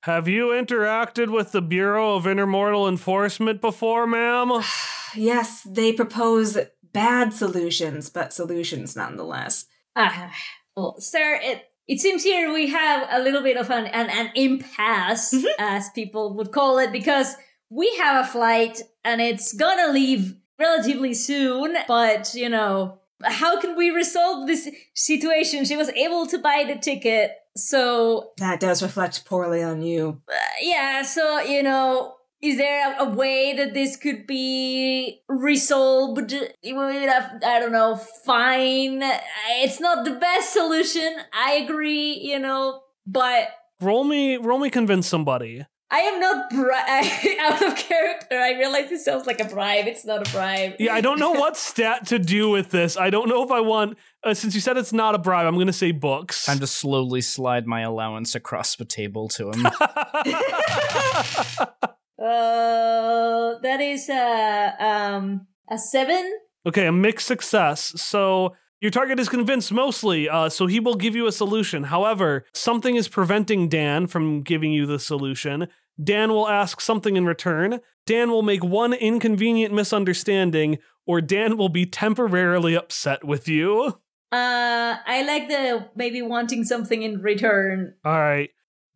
[0.04, 4.52] Have you interacted with the Bureau of Intermortal Enforcement before, ma'am?
[5.16, 6.58] Yes, they propose
[6.92, 9.66] bad solutions, but solutions nonetheless.
[9.96, 10.34] Ah,
[10.76, 14.32] well, sir, it it seems here we have a little bit of an an, an
[14.36, 15.46] impasse, Mhm.
[15.60, 17.36] as people would call it, because
[17.70, 21.78] we have a flight and it's gonna leave relatively soon.
[21.88, 25.66] But you know, how can we resolve this situation?
[25.66, 30.22] She was able to buy the ticket, so That does reflect poorly on you.
[30.30, 31.02] uh, yeah.
[31.04, 32.14] So you know.
[32.40, 37.96] Is there a, a way that this could be resolved with a, I don't know,
[37.96, 39.02] fine?
[39.64, 43.50] It's not the best solution, I agree, you know, but
[43.82, 45.66] Roll me, roll me, convince somebody.
[45.90, 48.38] I am not bri- out of character.
[48.38, 49.88] I realize this sounds like a bribe.
[49.88, 50.74] It's not a bribe.
[50.80, 52.98] Yeah, I don't know what stat to do with this.
[52.98, 53.98] I don't know if I want.
[54.24, 56.46] Uh, since you said it's not a bribe, I'm going to say books.
[56.46, 59.68] Time to slowly slide my allowance across the table to him.
[62.20, 66.34] Uh, that is a um a seven.
[66.66, 67.94] okay, a mixed success.
[68.02, 70.30] So your target is convinced mostly.
[70.30, 71.86] Uh, so he will give you a solution.
[71.86, 75.68] However, something is preventing Dan from giving you the solution.
[76.02, 77.80] Dan will ask something in return.
[78.06, 84.00] Dan will make one inconvenient misunderstanding, or Dan will be temporarily upset with you.
[84.32, 87.96] Uh, I like the maybe wanting something in return.
[88.06, 88.50] All right.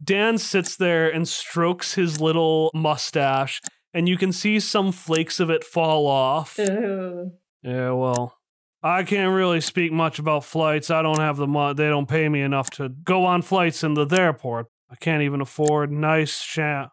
[0.04, 3.62] Dan sits there and strokes his little mustache,
[3.94, 6.58] and you can see some flakes of it fall off.
[6.58, 8.38] Yeah, well,
[8.84, 10.90] I can't really speak much about flights.
[10.90, 11.76] I don't have the money.
[11.76, 14.68] They don't pay me enough to go on flights in the airport.
[14.90, 16.90] I can't even afford nice sham.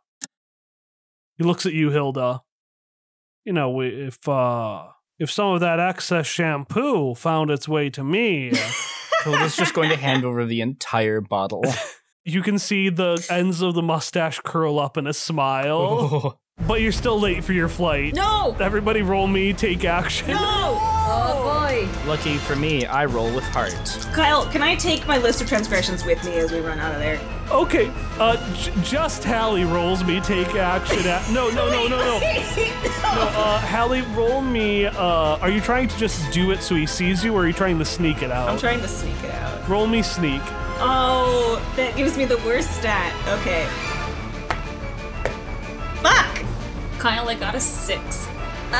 [1.36, 2.42] He looks at you, Hilda.
[3.44, 8.04] You know, we- if uh, if some of that excess shampoo found its way to
[8.04, 8.52] me,
[9.24, 11.64] Hilda's just going to hand over the entire bottle.
[12.24, 16.38] you can see the ends of the mustache curl up in a smile.
[16.66, 18.14] But you're still late for your flight.
[18.14, 18.54] No!
[18.60, 20.28] Everybody, roll me, take action.
[20.28, 20.36] No!
[21.10, 21.88] Oh boy.
[22.08, 23.72] Lucky for me, I roll with heart.
[24.12, 26.98] Kyle, can I take my list of transgressions with me as we run out of
[27.00, 27.18] there?
[27.50, 31.30] Okay, uh, j- just Hallie rolls me take action at.
[31.30, 32.18] No, no, no, no, no.
[33.08, 34.84] No, uh, Hallie, roll me.
[34.84, 37.54] Uh, are you trying to just do it so he sees you, or are you
[37.54, 38.50] trying to sneak it out?
[38.50, 39.66] I'm trying to sneak it out.
[39.68, 40.42] roll me sneak.
[40.80, 43.14] Oh, that gives me the worst stat.
[43.40, 43.66] Okay.
[46.98, 48.26] Kyle, I got a six.
[48.72, 48.76] Uh,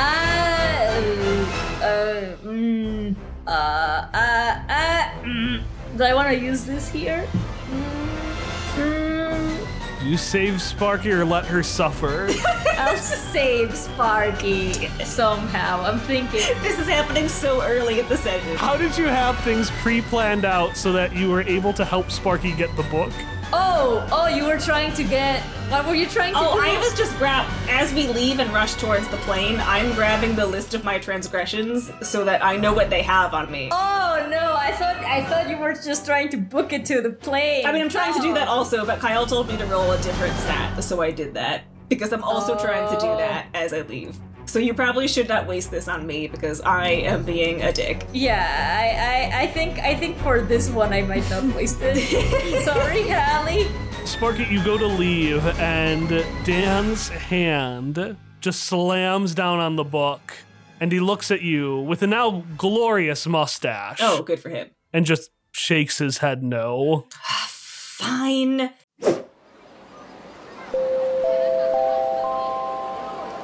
[1.81, 3.15] uh, mm,
[3.47, 5.63] uh, uh, uh, mm.
[5.97, 7.25] Do I want to use this here?
[7.71, 9.67] Mm, mm.
[10.03, 12.29] You save Sparky or let her suffer.
[12.77, 15.81] I'll save Sparky somehow.
[15.81, 16.41] I'm thinking.
[16.61, 18.57] This is happening so early in the session.
[18.57, 22.51] How did you have things pre-planned out so that you were able to help Sparky
[22.51, 23.13] get the book?
[23.51, 25.41] Oh, oh, you were trying to get.
[25.71, 26.61] What were you trying to Oh, do?
[26.61, 29.59] I was just grab as we leave and rush towards the plane.
[29.61, 33.51] I'm grabbing the list of my transgressions so that I know what they have on
[33.51, 33.69] me.
[33.71, 34.55] Oh no!
[34.55, 37.65] I thought I thought you were just trying to book it to the plane.
[37.65, 38.35] I mean, I'm trying to do Oh.
[38.35, 41.63] that also, but Kyle told me to roll a different stat, so I did that
[41.87, 43.17] because I'm also trying to do Oh.
[43.17, 44.15] that as I leave.
[44.49, 48.07] So you probably should not waste this on me because I am being a dick.
[48.11, 51.97] Yeah, I, I, I think I think for this one I might not waste it.
[52.65, 53.67] Sorry, Hallie.
[54.05, 56.09] Sparky, you go to leave, and
[56.45, 60.33] Dan's hand just slams down on the book,
[60.79, 63.99] and he looks at you with a now glorious mustache.
[64.01, 64.69] Oh, good for him.
[64.91, 67.05] And just shakes his head no.
[67.17, 68.71] Ah, fine.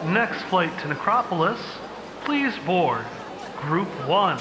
[0.05, 1.59] Next flight to Necropolis,
[2.25, 3.05] please board
[3.57, 4.39] Group 1.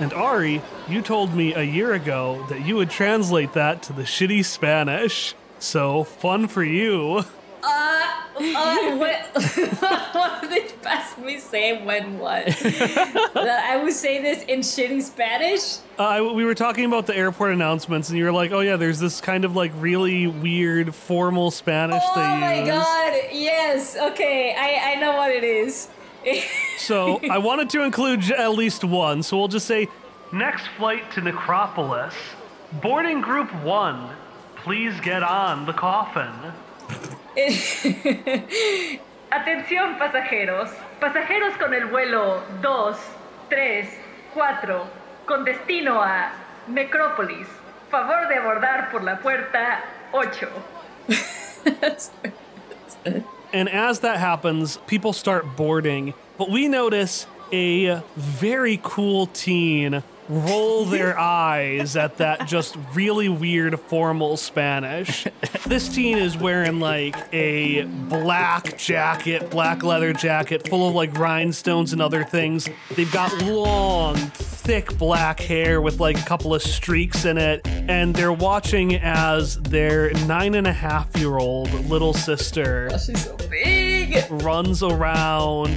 [0.00, 4.04] And Ari, you told me a year ago that you would translate that to the
[4.04, 5.34] shitty Spanish.
[5.58, 7.24] So, fun for you.
[7.66, 8.02] Uh,
[8.36, 12.44] uh, what, did past me say when what?
[13.36, 15.78] I would say this in shitty Spanish.
[15.98, 18.98] Uh, we were talking about the airport announcements, and you were like, "Oh yeah, there's
[18.98, 23.12] this kind of like really weird formal Spanish Oh my use." god!
[23.32, 23.96] Yes.
[23.96, 25.88] Okay, I I know what it is.
[26.78, 29.22] So I wanted to include at least one.
[29.22, 29.88] So we'll just say,
[30.32, 32.14] "Next flight to Necropolis,
[32.82, 34.10] boarding Group One.
[34.56, 36.52] Please get on the coffin."
[39.30, 40.70] Atención pasajeros,
[41.00, 42.96] pasajeros con el vuelo 2,
[43.48, 43.88] 3,
[44.34, 44.86] 4,
[45.26, 46.32] con destino a
[46.68, 47.48] Necrópolis.
[47.90, 50.48] Favor de abordar por la puerta 8.
[53.52, 56.14] And as that happens, people start boarding.
[56.38, 63.78] But we notice a very cool teen roll their eyes at that just really weird
[63.80, 65.26] formal Spanish.
[65.66, 71.92] This teen is wearing like a black jacket, black leather jacket full of like rhinestones
[71.92, 72.68] and other things.
[72.94, 78.14] They've got long, thick black hair with like a couple of streaks in it, and
[78.14, 83.36] they're watching as their nine and a half year old little sister Oh, She's so
[83.48, 83.93] big.
[84.30, 85.76] Runs around.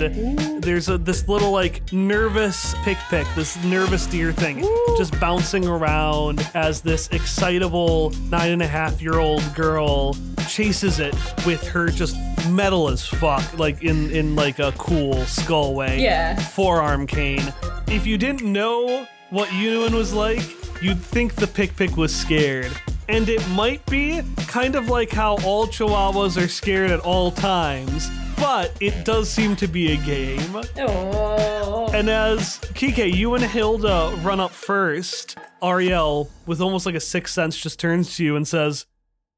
[0.61, 4.61] There's a this little like nervous pick pick, this nervous deer thing,
[4.97, 10.15] just bouncing around as this excitable nine and a half year old girl
[10.49, 11.13] chases it
[11.45, 12.15] with her just
[12.49, 15.99] metal as fuck, like in in like a cool skull way.
[16.01, 16.35] Yeah.
[16.39, 17.53] Forearm cane.
[17.87, 20.41] If you didn't know what Yunuin was like,
[20.81, 22.71] you'd think the pick pick was scared.
[23.10, 28.10] And it might be kind of like how all chihuahuas are scared at all times,
[28.36, 30.62] but it does seem to be a game.
[30.78, 31.89] Oh.
[31.93, 37.34] And as Kike, you and Hilda run up first, Ariel, with almost like a sixth
[37.34, 38.86] sense, just turns to you and says,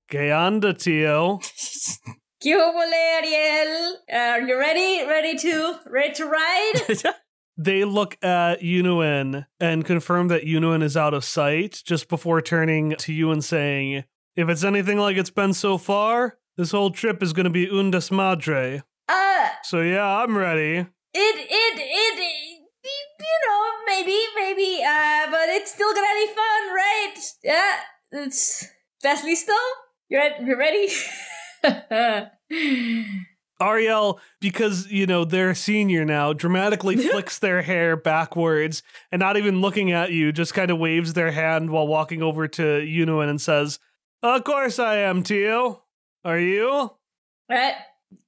[0.10, 1.40] Que anda, tío?
[2.44, 3.98] ¿Qué hubo, Ariel?
[4.12, 5.06] Uh, are you ready?
[5.06, 6.74] Ready to ready to ride?
[7.62, 12.96] They look at Yunuin and confirm that Yunuin is out of sight just before turning
[13.00, 14.06] to you and saying,
[14.38, 17.70] If it's anything like it's been so far, this whole trip is going to be
[17.70, 18.84] un desmadre.
[19.10, 20.78] uh, So yeah, I'm ready.
[20.78, 22.20] it it it
[23.20, 27.16] you know maybe maybe uh, but it's still gonna be fun, right?
[27.44, 27.76] Yeah,
[28.24, 28.66] it's
[29.04, 29.58] that's listo.
[30.08, 30.46] You ready?
[30.46, 30.58] You
[31.64, 33.26] ready?
[33.62, 39.62] Ariel, because, you know, they're senior now, dramatically flicks their hair backwards and not even
[39.62, 43.42] looking at you, just kind of waves their hand while walking over to Yunuin and
[43.42, 43.80] says,
[44.24, 45.84] Of course I am, Tio.
[46.24, 46.92] Are you?
[47.50, 47.76] Right?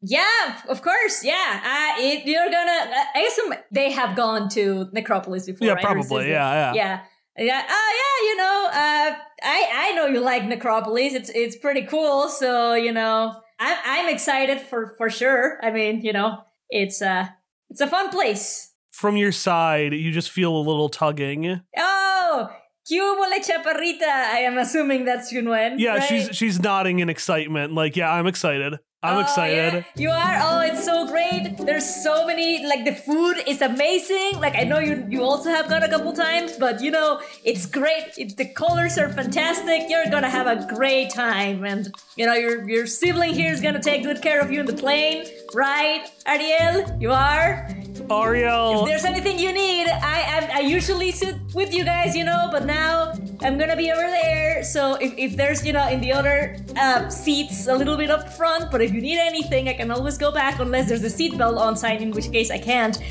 [0.01, 1.23] Yeah, of course.
[1.23, 2.91] Yeah, uh, it, you're gonna.
[3.15, 5.67] I assume they have gone to Necropolis before.
[5.67, 5.83] Yeah, right?
[5.83, 6.29] Probably.
[6.29, 6.73] Yeah, yeah.
[6.73, 7.01] yeah.
[7.37, 7.63] Yeah.
[7.67, 8.29] Oh, yeah.
[8.29, 11.13] You know, uh, I I know you like Necropolis.
[11.13, 12.29] It's it's pretty cool.
[12.29, 15.59] So you know, I'm I'm excited for for sure.
[15.63, 17.27] I mean, you know, it's uh
[17.69, 18.73] it's a fun place.
[18.91, 21.61] From your side, you just feel a little tugging.
[21.77, 22.49] Oh,
[22.89, 24.03] Cubo la Chaparrita.
[24.03, 25.75] I am assuming that's Yunuin.
[25.77, 26.03] Yeah, right?
[26.03, 27.73] she's she's nodding in excitement.
[27.73, 28.79] Like, yeah, I'm excited.
[29.03, 29.73] I'm Oh, excited.
[29.73, 30.37] yeah, you are.
[30.43, 31.57] Oh, it's so great.
[31.57, 32.63] There's so many.
[32.67, 34.39] Like the food is amazing.
[34.39, 37.65] Like I know you you also have gone a couple times, but you know it's
[37.65, 38.13] great.
[38.17, 39.89] It, the colors are fantastic.
[39.89, 43.81] You're gonna have a great time, and you know your your sibling here is gonna
[43.81, 46.85] take good care of you in the plane, right, Ariel?
[46.99, 47.67] You are.
[48.09, 52.23] Ariel, If there's anything you need, I, I I usually sit with you guys, you
[52.25, 54.63] know, but now I'm gonna be over there.
[54.63, 58.27] So if, if there's you know in the other uh, seats a little bit up
[58.33, 61.57] front, but if you need anything, I can always go back unless there's a seatbelt
[61.57, 63.01] on sign, in which case I can't.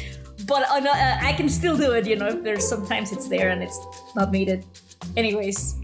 [0.46, 2.28] But uh, uh, I can still do it, you know.
[2.28, 3.78] If there's sometimes it's there and it's
[4.16, 4.64] not needed.
[5.16, 5.76] Anyways,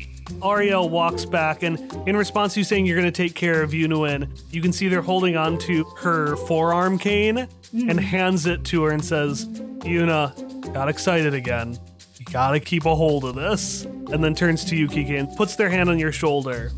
[0.43, 1.79] Ariel walks back, and
[2.09, 4.89] in response to you saying you're going to take care of Yunuin, you can see
[4.89, 10.73] they're holding on to her forearm cane and hands it to her and says, Yuna,
[10.73, 11.79] got excited again.
[12.19, 13.85] You gotta keep a hold of this.
[13.85, 16.73] And then turns to you, Kike, and puts their hand on your shoulder.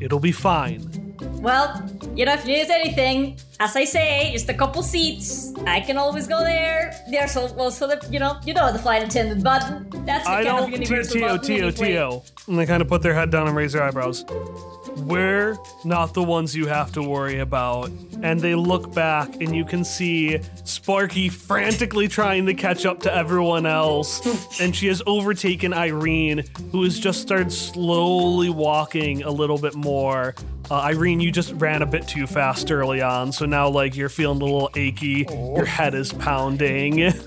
[0.00, 1.01] It'll be fine.
[1.40, 5.52] Well, you know, if you need anything, as I say, just a couple seats.
[5.66, 6.94] I can always go there.
[7.10, 9.88] There's al- also the you know you know the flight attendant button.
[10.04, 10.62] That's the I kind don't.
[10.64, 11.70] of universal Tio, button anyway.
[11.72, 12.22] Tio.
[12.48, 14.24] And they kind of put their head down and raise their eyebrows.
[14.96, 17.90] We're not the ones you have to worry about.
[18.22, 23.14] And they look back, and you can see Sparky frantically trying to catch up to
[23.14, 24.20] everyone else.
[24.60, 30.34] and she has overtaken Irene, who has just started slowly walking a little bit more.
[30.70, 34.08] Uh, Irene, you just ran a bit too fast early on, so now like you're
[34.08, 35.26] feeling a little achy.
[35.28, 37.12] Your head is pounding.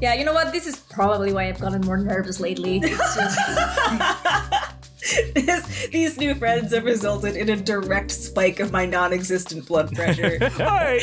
[0.00, 0.50] Yeah, you know what?
[0.50, 2.80] This is probably why I've gotten more nervous lately.
[5.02, 9.66] It's just This, these new friends have resulted in a direct spike of my non-existent
[9.66, 10.38] blood pressure.
[10.58, 11.00] All right,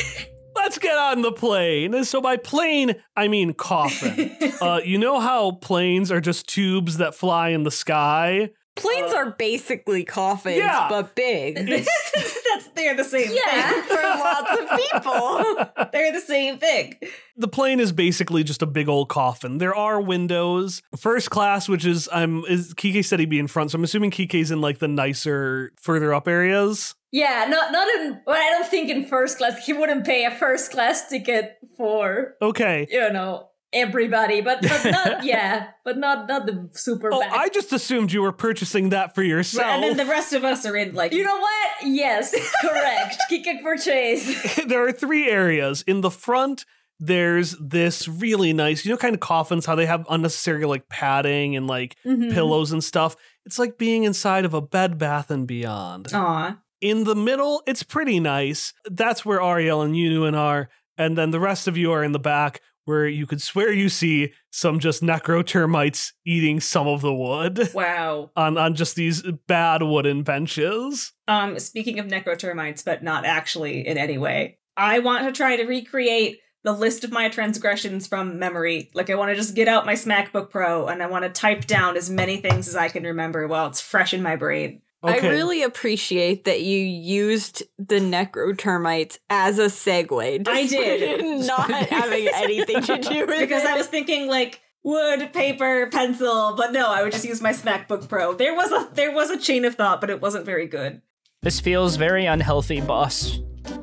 [0.56, 2.04] let's get on the plane.
[2.04, 4.32] So by plane, I mean coffin.
[4.62, 8.50] uh, you know how planes are just tubes that fly in the sky?
[8.76, 10.88] Planes are basically coffins, Yeah.
[10.90, 11.58] but big
[12.58, 13.72] That's they're the same yeah.
[13.72, 13.84] thing.
[13.84, 15.90] for lots of people.
[15.92, 16.96] They're the same thing.
[17.36, 19.58] The plane is basically just a big old coffin.
[19.58, 20.82] There are windows.
[20.98, 24.12] First class, which is I'm is Kike said he'd be in front, so I'm assuming
[24.12, 26.96] Kike's in like the nicer, further up areas.
[27.12, 28.22] Yeah, not not in.
[28.26, 32.36] Well, I don't think in first class he wouldn't pay a first class ticket for
[32.42, 32.88] Okay.
[32.90, 37.32] you know everybody, but but not yeah, but not not the super Oh, back.
[37.34, 39.66] I just assumed you were purchasing that for yourself.
[39.68, 41.72] And then the rest of us are in like you know what?
[41.84, 43.18] Yes, correct.
[43.30, 44.56] Kick and purchase.
[44.68, 45.84] there are three areas.
[45.88, 46.66] In the front,
[47.00, 51.56] there's this really nice, you know, kind of coffins, how they have unnecessary like padding
[51.56, 52.34] and like Mhm.
[52.34, 53.16] pillows and stuff.
[53.46, 56.08] It's like being inside of a Bed Bath and Beyond.
[56.14, 56.58] Aw.
[56.82, 58.74] In the middle, it's pretty nice.
[58.86, 60.70] That's where Ariel and Yunuin are.
[60.98, 63.90] And then the rest of you are in the back where you could swear you
[63.90, 68.32] see some just necro termites eating some of the wood Wow.
[68.36, 71.12] on, on just these bad wooden benches.
[71.28, 75.66] Um, speaking of necrotermites, but not actually in any way, I want to try to
[75.66, 78.90] recreate the list of my transgressions from memory.
[78.94, 81.66] Like, I want to just get out my SmackBook Pro and I want to type
[81.66, 84.82] down as many things as I can remember while it's fresh in my brain.
[85.04, 90.48] I really appreciate that you used the necro termites as a segue.
[90.48, 91.46] I did.
[91.46, 93.40] not having anything to do with it.
[93.40, 93.70] because it.
[93.70, 98.10] I was thinking like wood, paper, pencil, but no, I would just use my SmackBook
[98.10, 98.34] Pro.
[98.34, 101.02] There was a there was a chain of thought, but it wasn't very good.
[101.44, 103.40] This feels very unhealthy, boss.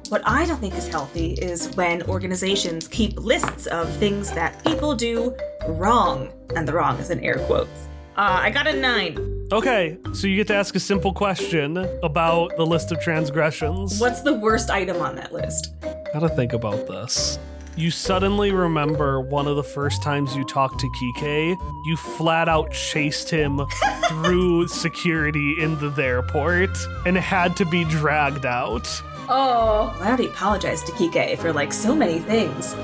[0.08, 4.94] What I don't think is healthy is when organizations keep lists of things that people
[4.94, 5.36] do
[5.68, 7.88] wrong, and the wrong is in air quotes.
[8.16, 9.33] Uh, I got a nine.
[9.52, 14.00] Okay, so you get to ask a simple question about the list of transgressions.
[14.00, 15.74] What's the worst item on that list?
[16.12, 17.38] Gotta think about this.
[17.76, 22.72] You suddenly remember one of the first times you talked to Kike, you flat out
[22.72, 23.60] chased him
[24.08, 26.70] through security into the airport
[27.04, 28.88] and had to be dragged out.
[29.28, 32.74] Oh, I already apologized to Kike for like so many things.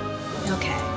[0.49, 0.90] Okay.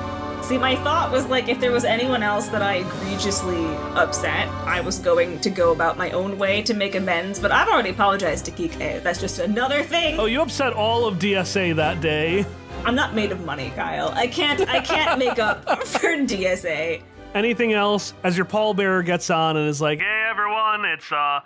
[0.44, 3.64] See, my thought was like if there was anyone else that I egregiously
[3.94, 7.66] upset, I was going to go about my own way to make amends, but I've
[7.66, 9.02] already apologized to Kike.
[9.02, 10.20] That's just another thing.
[10.20, 12.44] Oh, you upset all of DSA that day.
[12.84, 14.10] I'm not made of money, Kyle.
[14.10, 17.02] I can't I can't make up for DSA.
[17.34, 18.12] Anything else?
[18.22, 21.40] As your pallbearer gets on and is like, "Hey everyone, it's uh,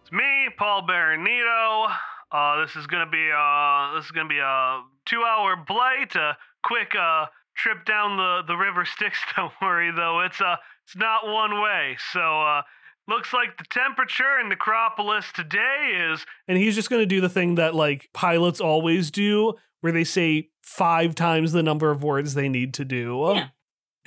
[0.00, 1.92] it's me, Paul Nito.
[2.32, 6.94] Uh, this is gonna be uh, this is gonna be a two-hour blight, a quick
[6.98, 7.26] uh
[7.62, 9.18] trip down the the river Styx.
[9.36, 10.56] Don't worry though, it's uh,
[10.86, 11.96] it's not one way.
[12.12, 12.62] So uh."
[13.08, 16.24] Looks like the temperature in Necropolis today is.
[16.46, 20.04] And he's just going to do the thing that, like, pilots always do, where they
[20.04, 23.32] say five times the number of words they need to do.
[23.34, 23.48] Yeah.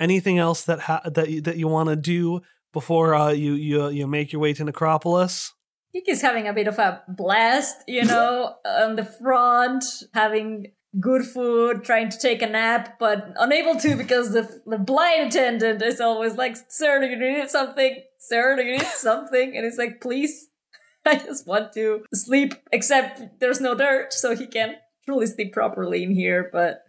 [0.00, 2.40] Anything else that ha- that you, that you want to do
[2.72, 5.52] before uh, you you you make your way to Necropolis?
[5.94, 11.84] Kike's having a bit of a blast, you know, on the front, having good food,
[11.84, 16.36] trying to take a nap, but unable to because the the blind attendant is always
[16.36, 18.02] like, "Sir, do you need something?
[18.18, 20.48] Sir, do you need something?" And it's like, "Please,
[21.06, 26.02] I just want to sleep." Except there's no dirt, so he can't truly sleep properly
[26.02, 26.48] in here.
[26.52, 26.84] But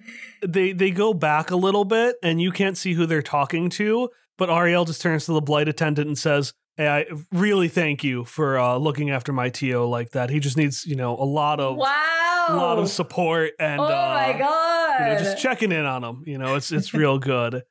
[0.45, 4.09] They they go back a little bit, and you can't see who they're talking to.
[4.37, 8.25] But Ariel just turns to the blight attendant and says, "Hey, I really thank you
[8.25, 10.29] for uh, looking after my To like that.
[10.29, 13.85] He just needs you know a lot of wow, a lot of support and oh
[13.85, 16.23] uh, my god, you know, just checking in on them.
[16.25, 17.63] You know, it's it's real good.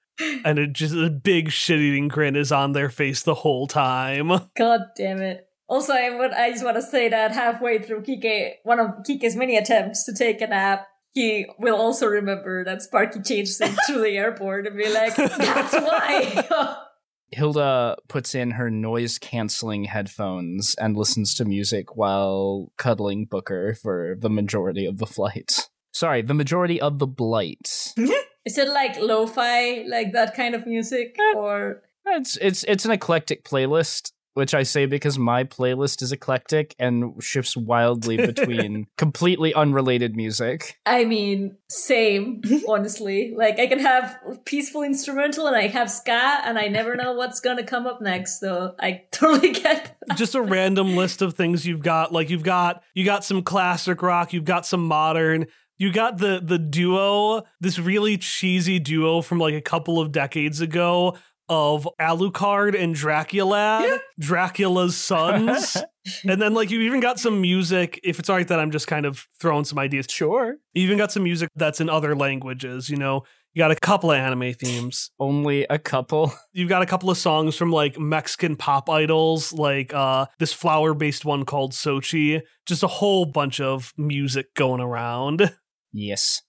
[0.45, 4.29] And it just a big shit-eating grin is on their face the whole time.
[4.57, 5.49] God damn it.
[5.67, 9.35] Also, I, would, I just want to say that halfway through Kike, one of Kike's
[9.35, 13.99] many attempts to take a nap, he will also remember that Sparky changed him to
[13.99, 16.87] the airport and be like, that's why.
[17.35, 24.17] Hilda puts in her noise canceling headphones and listens to music while cuddling Booker for
[24.19, 25.69] the majority of the flight.
[25.93, 27.95] Sorry, the majority of the blight.
[28.47, 31.17] Is it like lo-fi, like that kind of music?
[31.19, 31.37] Eh.
[31.37, 36.75] Or It's it's it's an eclectic playlist, which I say because my playlist is eclectic
[36.79, 40.81] and shifts wildly between completely unrelated music.
[40.85, 43.33] I mean, same, honestly.
[43.37, 47.41] Like I can have peaceful instrumental and I have ska and I never know what's
[47.41, 51.83] gonna come up next, so I totally get just a random list of things you've
[51.83, 52.13] got.
[52.13, 55.47] Like you've got you got some classic rock, you've got some modern,
[55.79, 60.61] you got the the duo, this really cheesy duo from like a couple of decades
[60.61, 61.17] ago
[61.49, 65.77] of Alucard and Dracula, Dracula's sons.
[66.29, 68.87] and then like you even got some music, if it's all right that I'm just
[68.87, 70.07] kind of throwing some ideas.
[70.09, 70.57] Sure.
[70.73, 73.25] You even got some music that's in other languages, you know.
[73.53, 75.13] You got a couple of anime themes.
[75.21, 76.35] Only a couple.
[76.53, 80.95] You've got a couple of songs from like Mexican pop idols, like uh this flower
[80.95, 82.43] based one called Sochi.
[82.67, 85.55] Just a whole bunch of music going around.
[85.93, 86.43] Yes.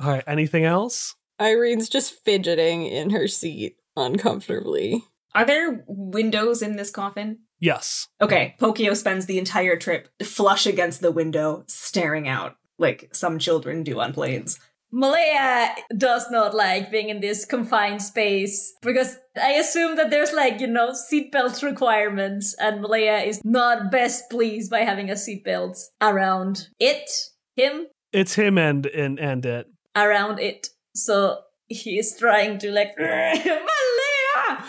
[0.00, 1.14] All right, anything else?
[1.40, 5.04] Irene's just fidgeting in her seat uncomfortably.
[5.34, 7.38] Are there windows in this coffin?
[7.58, 8.08] Yes.
[8.20, 13.82] Okay, Pokio spends the entire trip flush against the window, staring out like some children
[13.82, 14.58] do on planes.
[14.94, 20.60] Malaya does not like being in this confined space because I assume that there's like,
[20.60, 26.68] you know, seatbelt requirements and Malaya is not best pleased by having a seatbelt around
[26.78, 27.10] it,
[27.56, 29.66] him, It's him and and and it.
[29.96, 30.68] around it.
[30.94, 31.38] So
[31.72, 33.42] He is trying to like eh.
[33.68, 34.64] Malea!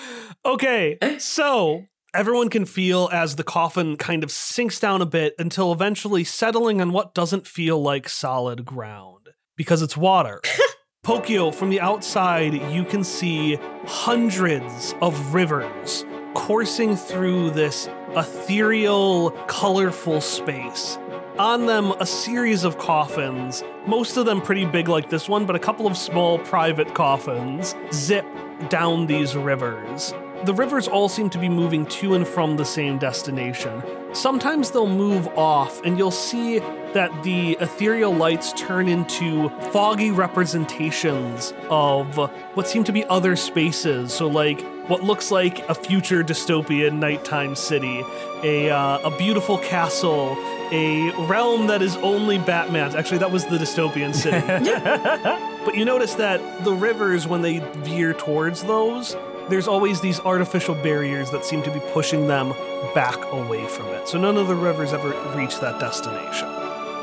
[0.46, 1.18] Okay, eh?
[1.20, 6.24] so everyone can feel as the coffin kind of sinks down a bit until eventually
[6.24, 10.42] settling on what doesn't feel like solid ground because it's water.
[11.04, 20.22] Pokio, from the outside, you can see hundreds of rivers coursing through this ethereal, colorful
[20.22, 20.98] space.
[21.40, 25.56] On them, a series of coffins, most of them pretty big like this one, but
[25.56, 28.26] a couple of small private coffins zip
[28.70, 30.14] down these rivers.
[30.44, 33.82] The rivers all seem to be moving to and from the same destination.
[34.14, 36.60] Sometimes they'll move off, and you'll see
[36.94, 42.16] that the ethereal lights turn into foggy representations of
[42.54, 44.14] what seem to be other spaces.
[44.14, 48.04] So, like what looks like a future dystopian nighttime city,
[48.44, 50.36] a uh, a beautiful castle,
[50.72, 52.96] a realm that is only Batman's.
[52.96, 54.46] Actually, that was the dystopian city.
[55.66, 59.16] but you notice that the rivers, when they veer towards those,
[59.50, 62.54] there's always these artificial barriers that seem to be pushing them
[62.94, 64.08] back away from it.
[64.08, 66.48] So none of the rivers ever reach that destination.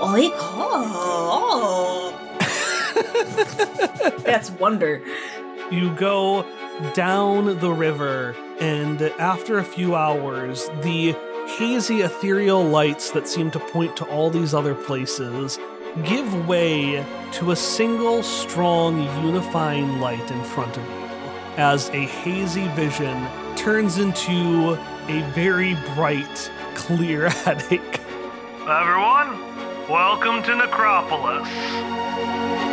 [0.01, 0.91] Oiko.
[4.23, 5.03] That's wonder.
[5.71, 6.45] You go
[6.95, 11.15] down the river, and after a few hours, the
[11.59, 15.59] hazy ethereal lights that seem to point to all these other places
[16.05, 21.01] give way to a single strong unifying light in front of you
[21.57, 23.27] as a hazy vision
[23.57, 24.79] turns into
[25.09, 28.01] a very bright, clear headache.
[28.61, 29.41] Everyone,
[29.89, 32.70] welcome to Necropolis.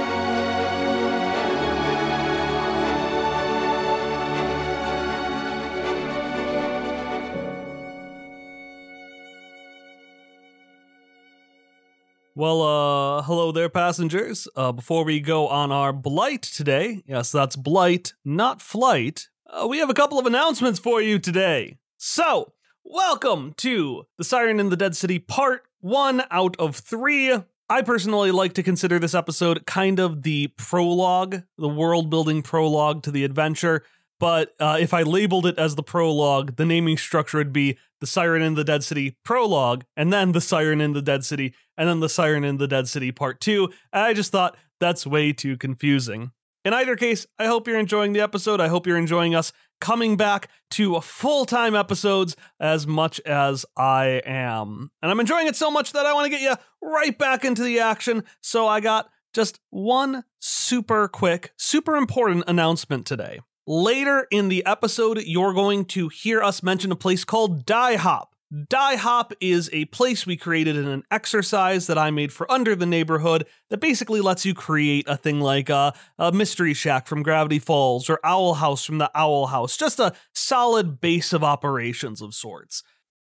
[12.37, 14.47] Well, uh, hello there, passengers.
[14.55, 19.79] Uh, before we go on our blight today, yes, that's blight, not flight, uh, we
[19.79, 21.79] have a couple of announcements for you today.
[21.97, 27.35] So, welcome to The Siren in the Dead City, part one out of three.
[27.71, 33.01] I personally like to consider this episode kind of the prologue, the world building prologue
[33.01, 33.81] to the adventure.
[34.19, 38.07] But uh, if I labeled it as the prologue, the naming structure would be the
[38.07, 41.87] Siren in the Dead City prologue, and then the Siren in the Dead City, and
[41.87, 43.69] then the Siren in the Dead City part two.
[43.91, 46.31] And I just thought that's way too confusing.
[46.65, 48.59] In either case, I hope you're enjoying the episode.
[48.59, 54.21] I hope you're enjoying us coming back to full time episodes as much as I
[54.25, 54.91] am.
[55.01, 57.63] And I'm enjoying it so much that I want to get you right back into
[57.63, 58.23] the action.
[58.41, 63.39] So I got just one super quick, super important announcement today.
[63.69, 68.33] Later in the episode, you're going to hear us mention a place called Die Hop.
[68.69, 72.77] Die Hop is a place we created in an exercise that I made for Under
[72.77, 77.23] the Neighborhood that basically lets you create a thing like a, a Mystery Shack from
[77.23, 82.21] Gravity Falls or Owl House from the Owl House, just a solid base of operations
[82.21, 82.83] of sorts.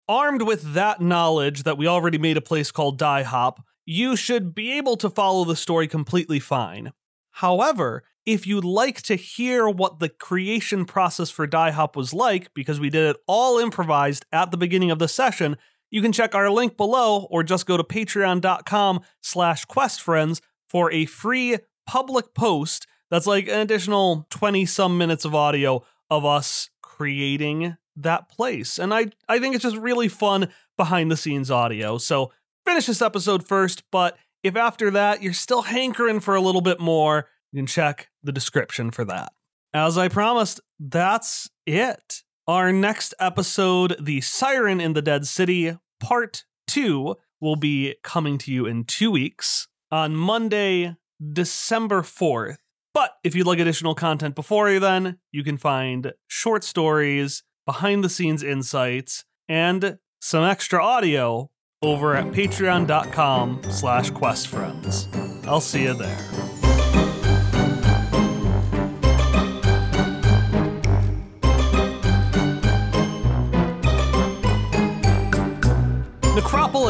[0.10, 4.54] Armed with that knowledge that we already made a place called Die Hop, you should
[4.54, 6.92] be able to follow the story completely fine.
[7.32, 12.54] However, if you'd like to hear what the creation process for Die Hop was like,
[12.54, 15.58] because we did it all improvised at the beginning of the session,
[15.92, 21.06] you can check our link below or just go to patreon.com slash questfriends for a
[21.06, 27.78] free public post that's like an additional 20 some minutes of audio of us creating
[27.96, 28.80] that place.
[28.80, 31.98] And I, I think it's just really fun behind the scenes audio.
[32.00, 32.32] So
[32.66, 36.80] finish this episode first, but if after that you're still hankering for a little bit
[36.80, 39.32] more, you can check the description for that.
[39.74, 42.24] As I promised, that's it.
[42.48, 48.52] Our next episode, The Siren in the Dead City, Part 2, will be coming to
[48.52, 50.96] you in two weeks on Monday,
[51.32, 52.58] December 4th.
[52.94, 58.04] But if you'd like additional content before you, then, you can find short stories, behind
[58.04, 61.50] the scenes insights, and some extra audio
[61.82, 65.46] over at patreon.com slash questfriends.
[65.48, 66.53] I'll see you there.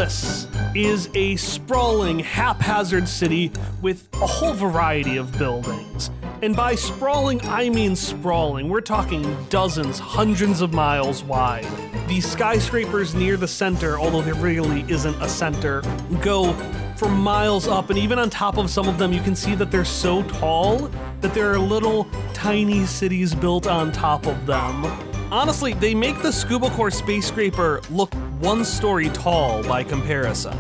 [0.04, 3.52] Necropolis is a sprawling, haphazard city
[3.82, 6.10] with a whole variety of buildings.
[6.42, 8.68] And by sprawling, I mean sprawling.
[8.68, 11.68] We're talking dozens, hundreds of miles wide.
[12.08, 15.82] The skyscrapers near the center, although there really isn't a center,
[16.22, 16.52] go
[16.98, 19.72] for miles up, and even on top of some of them, you can see that
[19.72, 20.90] they're so tall
[21.22, 24.86] that there are little tiny cities built on top of them.
[25.32, 28.14] Honestly, they make the Scuba Core space scraper look
[28.44, 30.54] one story tall by comparison.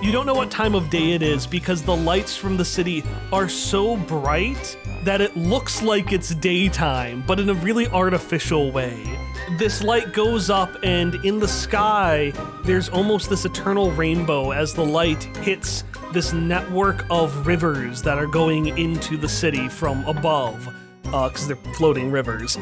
[0.00, 3.02] You don't know what time of day it is because the lights from the city
[3.32, 9.02] are so bright that it looks like it's daytime, but in a really artificial way.
[9.58, 12.32] This light goes up, and in the sky,
[12.64, 15.82] there's almost this eternal rainbow as the light hits
[16.12, 20.68] this network of rivers that are going into the city from above,
[21.06, 22.56] uh, because they're floating rivers.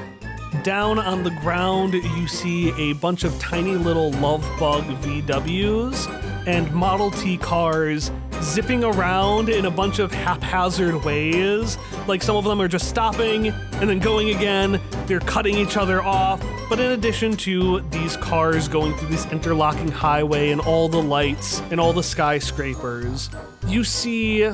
[0.62, 6.72] Down on the ground, you see a bunch of tiny little love bug VWs and
[6.72, 11.78] Model T cars zipping around in a bunch of haphazard ways.
[12.06, 14.80] Like some of them are just stopping and then going again.
[15.06, 16.44] They're cutting each other off.
[16.68, 21.60] But in addition to these cars going through this interlocking highway and all the lights
[21.70, 23.30] and all the skyscrapers,
[23.66, 24.48] you see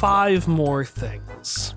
[0.00, 1.75] five more things.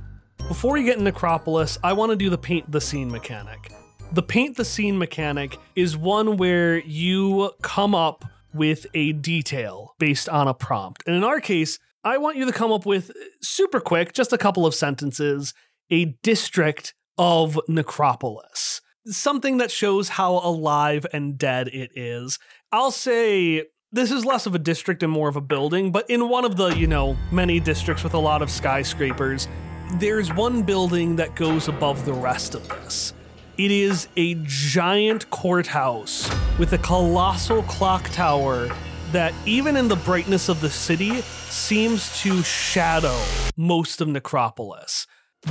[0.49, 3.71] Before you get in Necropolis, I want to do the paint the scene mechanic.
[4.13, 10.27] The paint the scene mechanic is one where you come up with a detail based
[10.27, 11.03] on a prompt.
[11.05, 13.11] And in our case, I want you to come up with
[13.43, 15.53] super quick, just a couple of sentences,
[15.91, 18.81] a district of Necropolis.
[19.05, 22.39] Something that shows how alive and dead it is.
[22.71, 26.27] I'll say this is less of a district and more of a building, but in
[26.27, 29.47] one of the, you know, many districts with a lot of skyscrapers,
[29.93, 33.13] there's one building that goes above the rest of this.
[33.57, 36.29] It is a giant courthouse
[36.59, 38.69] with a colossal clock tower
[39.11, 43.19] that, even in the brightness of the city, seems to shadow
[43.57, 45.07] most of Necropolis.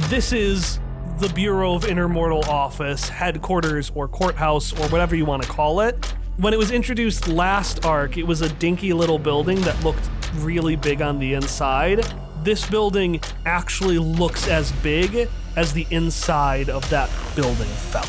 [0.08, 0.78] This is
[1.18, 6.14] the Bureau of Intermortal Office, headquarters, or courthouse, or whatever you want to call it.
[6.36, 10.76] When it was introduced last arc, it was a dinky little building that looked really
[10.76, 12.06] big on the inside.
[12.44, 18.06] This building actually looks as big as the inside of that building felt.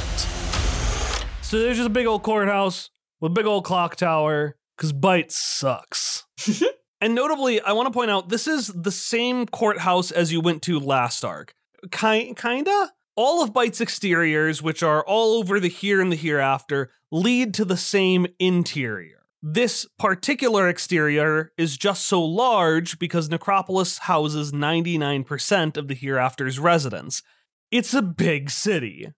[1.42, 5.32] So there's just a big old courthouse with a big old clock tower, because Byte
[5.32, 6.26] sucks.
[7.02, 10.62] and notably, I want to point out this is the same courthouse as you went
[10.64, 11.56] to last arc.
[11.92, 12.92] Ki- kinda?
[13.16, 17.66] All of Byte's exteriors, which are all over the here and the hereafter, lead to
[17.66, 19.19] the same interior.
[19.42, 27.24] This particular exterior is just so large because Necropolis houses 99% of the hereafter's residents.
[27.72, 29.14] It's a big city.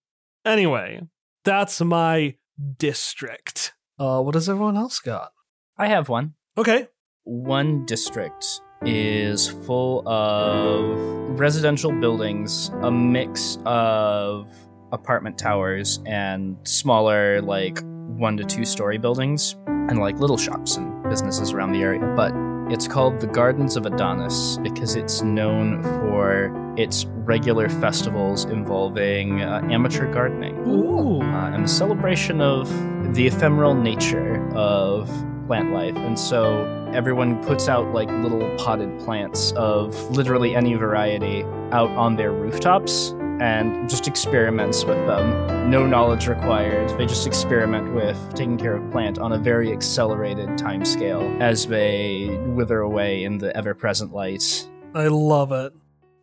[0.46, 1.02] Anyway,
[1.44, 2.36] that's my
[2.78, 3.74] district.
[3.98, 5.32] Uh, what does everyone else got?
[5.76, 6.36] I have one.
[6.56, 6.88] Okay.
[7.24, 14.48] One district is full of residential buildings, a mix of
[14.92, 17.80] apartment towers and smaller, like
[18.18, 22.14] one to two story buildings, and like little shops and businesses around the area.
[22.16, 22.34] But
[22.72, 29.68] it's called the Gardens of Adonis because it's known for its regular festivals involving uh,
[29.70, 31.22] amateur gardening Ooh.
[31.22, 32.70] uh, and the celebration of
[33.14, 35.10] the ephemeral nature of
[35.48, 35.98] plant life.
[35.98, 41.44] And so everyone puts out like little potted plants of literally any variety
[41.74, 45.70] out on their rooftops and just experiments with them.
[45.70, 46.96] No knowledge required.
[46.98, 51.66] They just experiment with taking care of plant on a very accelerated time scale as
[51.66, 54.70] they wither away in the ever-present light.
[54.94, 55.74] I love it.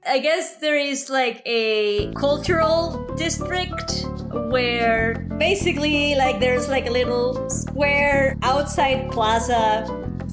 [0.07, 4.07] I guess there is like a cultural district
[4.49, 9.85] where basically like there's like a little square outside plaza,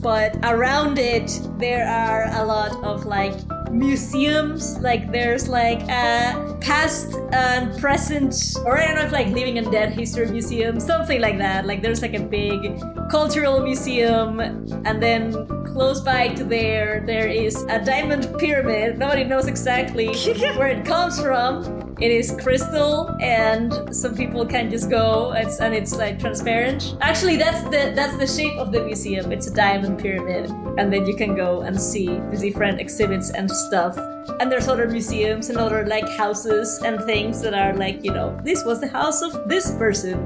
[0.03, 3.33] but around it there are a lot of like
[3.76, 4.78] museums.
[4.80, 8.34] Like there's like a past and present,
[8.65, 11.65] or I don't know if like living and dead history museum, something like that.
[11.65, 12.80] Like there's like a big
[13.11, 18.97] cultural museum, and then close by to there there is a diamond pyramid.
[18.97, 20.07] Nobody knows exactly
[20.57, 21.84] where it comes from.
[22.01, 25.31] It is crystal, and some people can just go.
[25.31, 26.97] It's and it's like transparent.
[26.99, 29.31] Actually, that's the that's the shape of the museum.
[29.31, 33.49] It's a diamond pyramid, and then you can go and see the different exhibits and
[33.49, 33.97] stuff.
[34.39, 38.37] And there's other museums and other like houses and things that are like you know
[38.43, 40.17] this was the house of this person.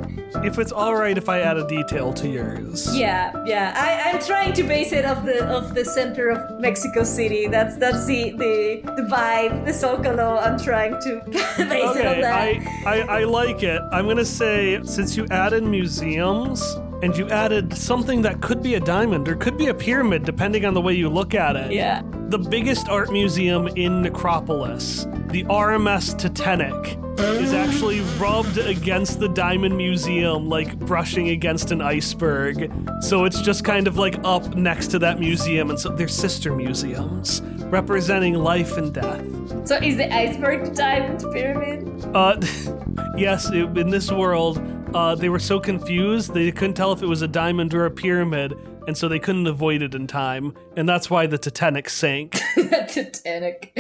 [0.44, 2.96] If it's all right if I add a detail to yours.
[2.96, 3.74] Yeah, yeah.
[3.76, 7.48] I, I'm trying to base it off the of the center of Mexico City.
[7.48, 10.42] That's that's the the, the vibe, the Zocalo.
[10.42, 11.22] I'm trying to
[11.66, 12.86] base it on Okay, that.
[12.86, 13.82] I, I, I like it.
[13.92, 16.62] I'm gonna say since you added museums
[17.02, 20.66] and you added something that could be a diamond or could be a pyramid, depending
[20.66, 21.72] on the way you look at it.
[21.72, 22.02] yeah.
[22.28, 26.98] The biggest art museum in Necropolis, the RMS Titanic,
[27.42, 32.72] is actually rubbed against the Diamond Museum like brushing against an iceberg.
[33.02, 36.54] So it's just kind of like up next to that museum, and so they're sister
[36.56, 39.26] museums representing life and death.
[39.68, 42.06] So is the iceberg the diamond pyramid?
[42.16, 42.38] Uh,
[43.18, 44.60] yes, it, in this world,
[44.94, 47.92] uh, they were so confused they couldn't tell if it was a diamond or a
[47.92, 48.58] pyramid,
[48.88, 52.40] and so they couldn't avoid it in time, and that's why the Titanic sank.
[52.56, 52.88] The
[53.24, 53.74] Titanic.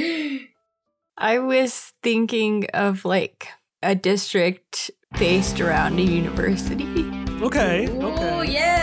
[1.17, 3.47] I was thinking of like
[3.81, 6.85] a district based around a university.
[7.41, 8.51] okay, Oh okay.
[8.51, 8.78] yeah.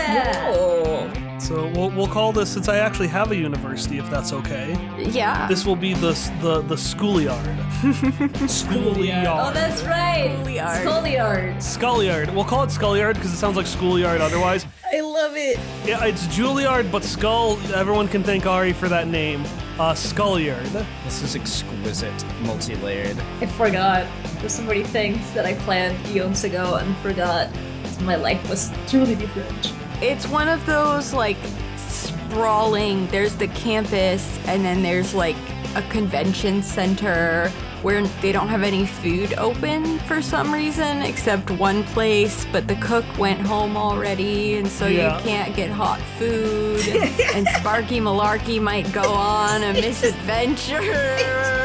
[1.47, 4.75] So we'll, we'll call this since I actually have a university, if that's okay.
[4.97, 5.47] Yeah.
[5.47, 7.57] This will be the the the schoolyard.
[8.49, 9.27] schoolyard.
[9.29, 10.35] Oh, that's right.
[10.41, 10.81] Schoolyard.
[10.81, 11.63] Schoolyard.
[11.63, 12.29] Schoolyard.
[12.35, 14.65] We'll call it schoolyard because it sounds like schoolyard otherwise.
[14.93, 15.57] I love it.
[15.85, 17.57] Yeah, it's Juilliard, but Skull.
[17.73, 19.45] Everyone can thank Ari for that name.
[19.79, 20.65] Uh, Schoolyard.
[21.05, 23.17] This is exquisite, multi-layered.
[23.39, 24.05] I forgot.
[24.39, 27.49] There's so many things that I planned eons ago and forgot.
[27.85, 29.76] So my life was truly different.
[30.01, 31.37] It's one of those like
[31.77, 35.35] sprawling, there's the campus, and then there's like
[35.75, 37.49] a convention center
[37.81, 42.75] where they don't have any food open for some reason except one place, but the
[42.77, 45.17] cook went home already, and so Yeah.
[45.17, 46.79] you can't get hot food.
[47.35, 50.81] and Sparky Malarkey might go on a misadventure.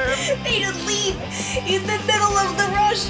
[0.44, 1.16] They just leave
[1.66, 3.06] in the middle of the rush.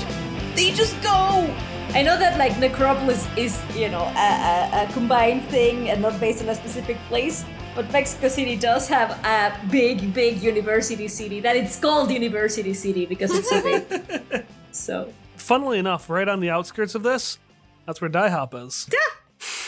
[0.57, 1.53] They just go.
[1.95, 4.29] I know that like Necropolis is, you know, a,
[4.73, 7.45] a, a combined thing and not based on a specific place.
[7.75, 13.05] But Mexico City does have a big, big university city that it's called University City
[13.05, 14.47] because it's so big.
[14.73, 17.39] so Funnily enough, right on the outskirts of this,
[17.85, 18.89] that's where Die Hop is.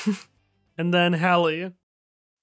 [0.79, 1.73] and then Hallie.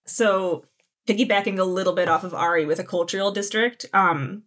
[0.06, 0.66] So,
[1.08, 4.44] piggybacking a little bit off of Ari with a cultural district, um,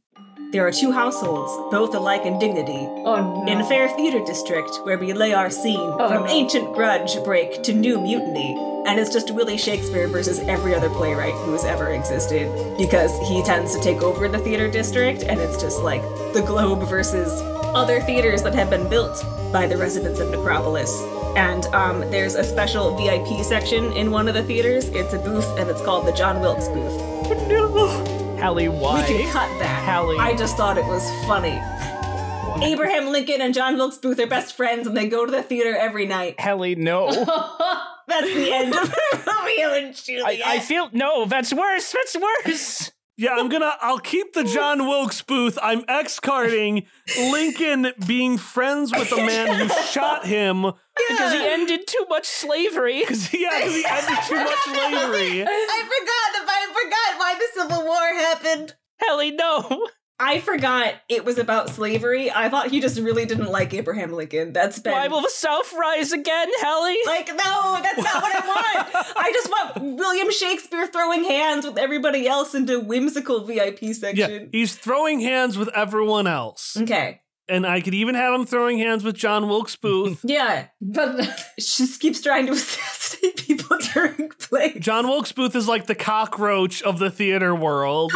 [0.55, 2.87] there are two households, both alike in dignity.
[3.05, 3.53] oh no.
[3.53, 6.29] In Fair Theater District, where we lay our scene from no.
[6.29, 8.55] ancient grudge break to new mutiny,
[8.87, 12.47] and it's just Willie Shakespeare versus every other playwright who has ever existed,
[12.79, 16.03] because he tends to take over the theater district, and it's just like
[16.35, 17.33] the Globe versus
[17.75, 21.03] other theaters that have been built by the residents of Necropolis.
[21.35, 24.89] And um, there's a special VIP section in one of the theaters.
[24.91, 27.15] It's a booth, and it's called the John Wilkes booth.
[28.45, 29.01] Hallie, why?
[29.01, 29.89] We can cut that.
[29.89, 30.19] Hallie.
[30.19, 31.59] I just thought it was funny.
[32.63, 35.75] Abraham Lincoln and John Wilkes Booth are best friends and they go to the theater
[35.75, 36.39] every night.
[36.39, 37.07] Hallie, no.
[38.07, 38.95] That's the end of
[39.27, 40.47] Romeo and I, Juliet.
[40.47, 41.25] I feel no.
[41.25, 41.91] That's worse.
[41.91, 42.93] That's worse.
[43.17, 43.77] Yeah, I'm gonna.
[43.81, 45.57] I'll keep the John Wilkes booth.
[45.63, 46.87] I'm X carding
[47.17, 50.63] Lincoln being friends with the man who shot him.
[50.63, 53.05] Because he ended too much slavery.
[53.33, 55.45] Yeah, because he ended too much slavery.
[55.47, 56.49] I forgot.
[56.49, 58.75] I forgot why the Civil War happened.
[59.01, 59.87] Hallie, no.
[60.21, 62.31] I forgot it was about slavery.
[62.31, 64.53] I thought he just really didn't like Abraham Lincoln.
[64.53, 66.97] That's been Why will the South rise again, Hallie?
[67.07, 69.17] like no, that's not what I want.
[69.17, 74.17] I just want William Shakespeare throwing hands with everybody else into whimsical VIP section.
[74.17, 74.49] Yeah, section.
[74.53, 77.21] he's throwing hands with everyone else, Okay.
[77.49, 80.21] and I could even have him throwing hands with John Wilkes Booth.
[80.25, 80.69] Yeah.
[80.81, 81.17] but
[81.59, 84.79] She just keeps trying to assassinate people during play.
[84.79, 88.13] John Wilkes Booth is like the cockroach of the theater world.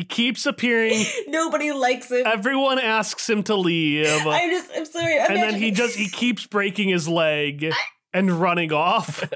[0.00, 1.04] He keeps appearing.
[1.28, 2.26] Nobody likes him.
[2.26, 5.18] Everyone asks him to leave, I'm just, I'm sorry.
[5.18, 7.70] and then he just he keeps breaking his leg
[8.14, 9.28] and running off.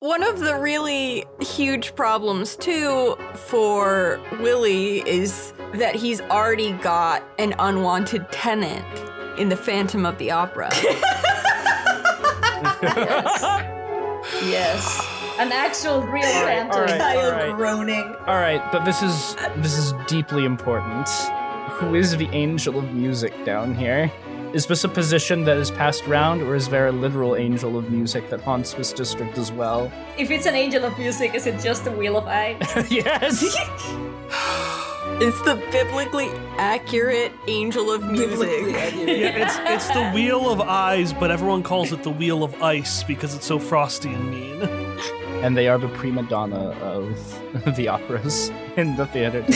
[0.00, 7.54] One of the really huge problems, too, for Willie is that he's already got an
[7.58, 8.84] unwanted tenant
[9.38, 10.68] in the Phantom of the Opera.
[14.44, 16.76] yes, an actual real phantom.
[16.76, 17.00] all right.
[17.00, 17.56] I am Alright.
[17.56, 18.14] groaning.
[18.26, 21.08] All right, but this is this is deeply important.
[21.78, 24.10] Who is the angel of music down here?
[24.52, 27.90] Is this a position that is passed round, or is there a literal angel of
[27.90, 29.92] music that haunts this district as well?
[30.16, 32.56] If it's an angel of music, is it just the wheel of eye?
[32.90, 33.42] yes.
[35.20, 38.76] it's the biblically accurate angel of Biblically music.
[38.76, 39.18] accurate.
[39.18, 43.02] Yeah, it's it's the wheel of eyes, but everyone calls it the wheel of ice
[43.02, 44.87] because it's so frosty and mean.
[45.42, 49.44] And they are the prima donna of the operas in the theater.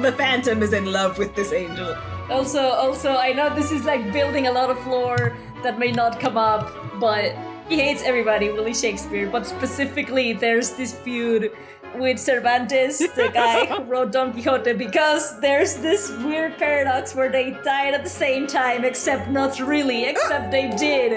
[0.00, 1.96] The Phantom is in love with this angel.
[2.30, 6.20] Also, also, I know this is like building a lot of lore that may not
[6.20, 7.34] come up, but
[7.68, 9.28] he hates everybody, Willie Shakespeare.
[9.28, 11.52] But specifically, there's this feud
[11.96, 17.50] with Cervantes, the guy who wrote Don Quixote, because there's this weird paradox where they
[17.64, 21.12] died at the same time, except not really, except they did.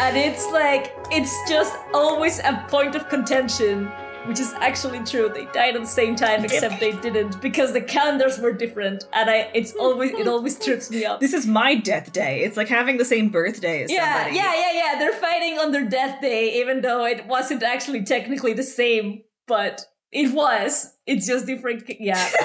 [0.00, 3.90] And it's like, it's just always a point of contention.
[4.26, 5.28] Which is actually true.
[5.32, 9.30] They died at the same time, except they didn't because the calendars were different, and
[9.30, 11.20] I it's always it always trips me up.
[11.20, 12.40] This is my death day.
[12.40, 14.34] It's like having the same birthday as Yeah, somebody.
[14.34, 14.98] yeah, yeah, yeah.
[14.98, 19.86] They're fighting on their death day, even though it wasn't actually technically the same, but
[20.12, 20.92] it was.
[21.06, 21.84] It's just different.
[22.00, 22.30] Yeah.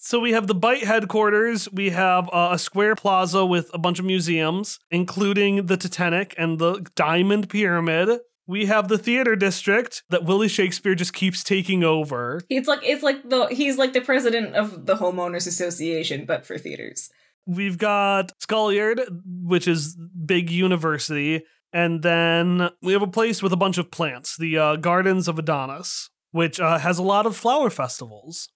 [0.00, 1.70] So we have the Bite headquarters.
[1.70, 6.58] We have uh, a square plaza with a bunch of museums, including the Titanic and
[6.58, 8.20] the Diamond Pyramid.
[8.46, 12.40] we have the theater district that Willie Shakespeare just keeps taking over.
[12.48, 16.56] It's like it's like the he's like the president of the homeowners association, but for
[16.56, 17.10] theaters.
[17.44, 21.42] We've got Sculliard, which is big university,
[21.74, 25.38] and then we have a place with a bunch of plants, the uh, Gardens of
[25.38, 28.48] Adonis, which uh, has a lot of flower festivals.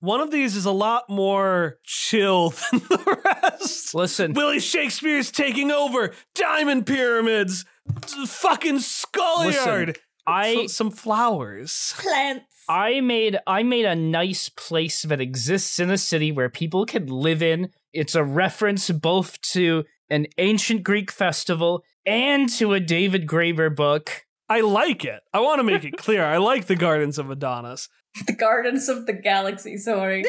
[0.00, 3.94] One of these is a lot more chill than the rest.
[3.94, 6.12] Listen, Willie Shakespeare's taking over.
[6.34, 7.64] Diamond pyramids.
[8.06, 9.98] t- Fucking Sculliard.
[10.26, 11.94] I So- some flowers.
[11.98, 12.44] Plants.
[12.68, 17.06] I made I made a nice place that exists in a city where people can
[17.06, 17.70] live in.
[17.94, 24.26] It's a reference both to an ancient Greek festival and to a David Graeber book.
[24.48, 25.20] I like it.
[25.32, 26.24] I want to make it clear.
[26.24, 27.88] I like the Gardens of Adonis.
[28.26, 29.76] the Gardens of the Galaxy.
[29.76, 30.24] Sorry.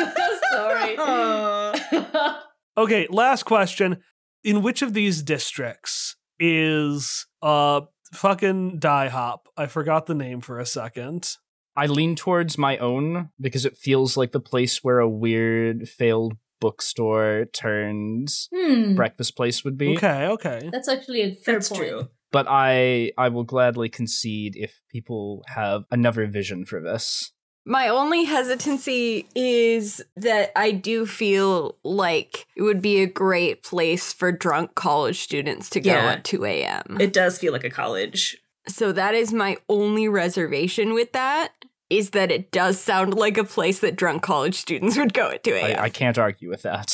[0.52, 0.96] sorry.
[2.76, 4.02] Okay, last question.
[4.42, 9.48] In which of these districts is uh fucking Die Hop?
[9.56, 11.36] I forgot the name for a second.
[11.76, 16.34] I lean towards my own because it feels like the place where a weird failed
[16.60, 18.94] bookstore turned hmm.
[18.94, 19.96] breakfast place would be.
[19.96, 20.68] Okay, okay.
[20.72, 21.80] That's actually a fair That's point.
[21.80, 22.08] true.
[22.34, 27.30] But I I will gladly concede if people have another vision for this.
[27.64, 34.12] My only hesitancy is that I do feel like it would be a great place
[34.12, 36.10] for drunk college students to go Yeah.
[36.14, 36.98] at 2 a.m.
[37.00, 38.36] It does feel like a college.
[38.68, 41.52] so that is my only reservation with that,
[41.88, 45.44] is that it does sound like a place that drunk college students would go at
[45.44, 45.78] 2 a.m.
[45.78, 46.90] I, I can't argue with that.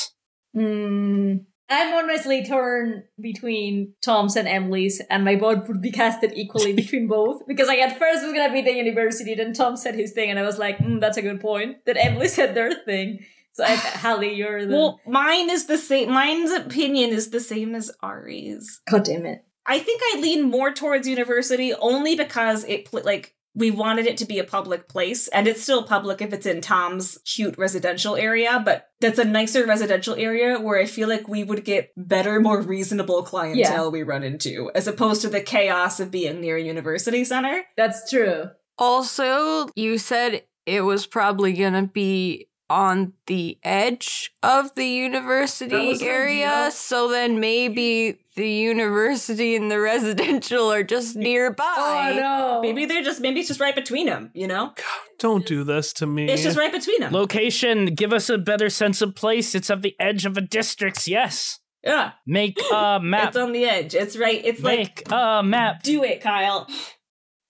[0.55, 1.37] Hmm.
[1.71, 7.07] I'm honestly torn between Tom's and Emily's, and my vote would be casted equally between
[7.07, 7.47] both.
[7.47, 10.39] Because like at first was gonna be the university, then Tom said his thing, and
[10.39, 11.79] I was like, mm, that's a good point.
[11.87, 13.21] Then Emily said their thing.
[13.53, 16.11] So I, Hallie, you're the Well, mine is the same.
[16.11, 18.81] Mine's opinion is the same as Ari's.
[18.91, 19.45] God damn it.
[19.67, 24.25] I think I lean more towards university only because it like we wanted it to
[24.25, 28.63] be a public place, and it's still public if it's in Tom's cute residential area,
[28.65, 32.61] but that's a nicer residential area where I feel like we would get better, more
[32.61, 37.25] reasonable clientele we run into, as opposed to the chaos of being near a university
[37.25, 37.65] center.
[37.77, 38.51] That's true.
[38.79, 46.05] Also, you said it was probably going to be on the edge of the university
[46.07, 46.71] area, idea.
[46.71, 52.13] so then maybe the university and the residential are just nearby.
[52.15, 52.61] Oh no.
[52.63, 54.73] Maybe they're just maybe it's just right between them, you know?
[55.19, 56.29] Don't do this to me.
[56.31, 57.13] It's just right between them.
[57.13, 59.55] Location, give us a better sense of place.
[59.55, 61.61] It's at the edge of a district, yes.
[61.85, 63.29] Yeah, Make a map.
[63.29, 63.95] it's on the edge.
[63.95, 64.41] It's right.
[64.45, 65.83] It's like Make a map.
[65.83, 66.67] do it, Kyle.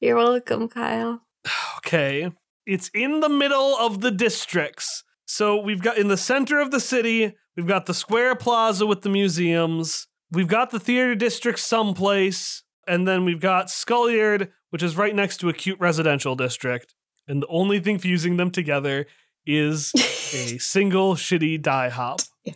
[0.00, 1.22] You're welcome, Kyle.
[1.78, 2.30] Okay.
[2.66, 5.02] It's in the middle of the districts.
[5.26, 9.00] So we've got in the center of the city, we've got the square plaza with
[9.02, 10.06] the museums.
[10.32, 12.62] We've got the theater district someplace.
[12.86, 16.94] And then we've got Sculliard, which is right next to a cute residential district.
[17.28, 19.06] And the only thing fusing them together
[19.46, 22.20] is a single shitty die hop.
[22.44, 22.54] Yeah.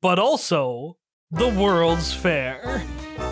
[0.00, 0.96] But also
[1.30, 2.82] the World's Fair.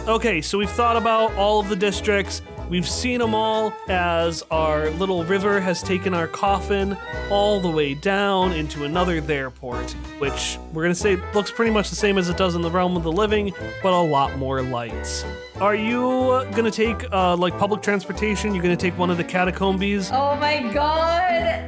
[0.06, 2.42] Okay, so we've thought about all of the districts.
[2.68, 6.96] We've seen them all as our little river has taken our coffin
[7.30, 11.90] all the way down into another there port, which we're gonna say looks pretty much
[11.90, 13.52] the same as it does in the realm of the living,
[13.84, 15.24] but a lot more lights.
[15.60, 18.52] Are you gonna take uh, like public transportation?
[18.52, 21.22] You're gonna take one of the catacombs, Oh my god.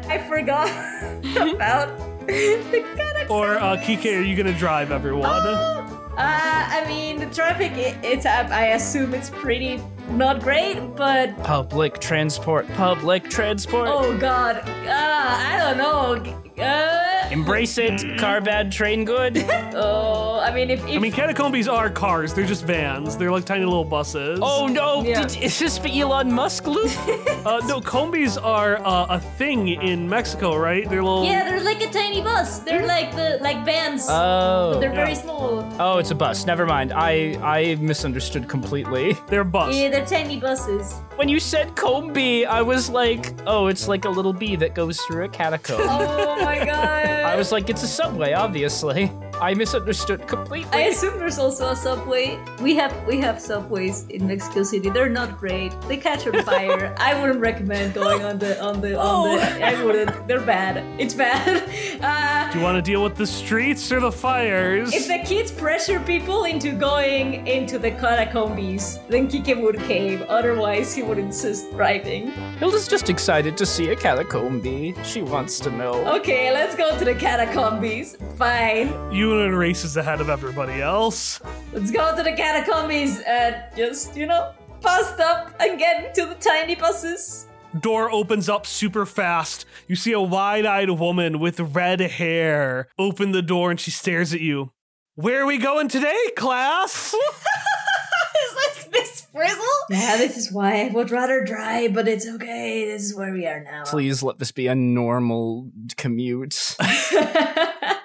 [0.09, 0.69] I forgot
[1.55, 1.97] about
[2.27, 3.31] the catacombs.
[3.31, 4.19] or uh, Kike?
[4.19, 5.97] Are you gonna drive everyone?
[6.19, 8.51] Uh, I mean, the traffic, i it's up.
[8.51, 12.67] I assume it's pretty not great, but Public transport.
[12.75, 13.89] Public transport.
[13.89, 14.57] oh god.
[14.57, 16.48] Uh, I don't know.
[16.61, 18.19] Uh, Embrace it.
[18.19, 19.39] Car bad, train good.
[19.75, 22.33] oh, I mean, if, if I mean, catacombs are cars.
[22.33, 23.17] They're just vans.
[23.17, 24.39] They're like tiny little buses.
[24.43, 25.03] Oh no!
[25.03, 25.27] Yeah.
[25.27, 26.91] Did, is this the Elon Musk loop?
[27.39, 30.89] Uh, no, combies are uh, a thing in Mexico, right?
[30.91, 31.25] They're little.
[31.25, 32.59] yeah, they're like a tiny bus.
[32.59, 34.07] They're like the like vans.
[34.09, 34.79] oh.
[34.81, 35.67] they're very small.
[35.79, 36.45] Oh, it's a bus.
[36.47, 36.93] Never mind.
[36.93, 39.17] I I misunderstood completely.
[39.29, 39.75] They're bus.
[39.75, 40.95] Yeah, they're tiny buses.
[41.17, 44.75] When you said comb bee, I was like, oh, it's like a little bee that
[44.75, 45.81] goes through a catacomb.
[45.83, 47.07] Oh my god.
[47.33, 49.11] I was like, it's a subway, obviously.
[49.41, 50.73] I misunderstood completely.
[50.73, 52.39] I assume there's also a subway.
[52.61, 54.91] We have we have subways in Mexico City.
[54.91, 55.73] They're not great.
[55.83, 56.95] They catch on fire.
[56.99, 59.65] I wouldn't recommend going on the on the on the.
[59.65, 60.27] I wouldn't.
[60.27, 60.85] They're bad.
[61.01, 61.63] It's bad.
[62.03, 64.93] Uh, Do you want to deal with the streets or the fires?
[64.93, 70.23] if the kids pressure people into going into the catacombs, then Kike would cave.
[70.23, 72.33] Otherwise, he would insist driving.
[72.59, 74.59] Hilda's just excited to see a catacomb.
[75.05, 75.95] She wants to know.
[76.17, 78.17] Okay, let's go to the catacombs.
[78.37, 78.89] Fine.
[79.29, 81.39] Yunuin races ahead of everybody else.
[81.75, 86.35] Let's go to the catacombs and just you know bust up and get to the
[86.37, 87.47] tiny buses.
[87.79, 89.67] Door opens up super fast.
[89.87, 94.33] You see a wide eyed woman with red hair open the door and she stares
[94.33, 94.73] at you.
[95.15, 97.15] Where are we going today, class?
[98.49, 99.65] Is this Miss Frizzle?
[99.91, 102.87] Yeah, this is why I would rather drive, but it's okay.
[102.87, 103.83] This is where we are now.
[103.85, 106.77] Please let this be a normal commute.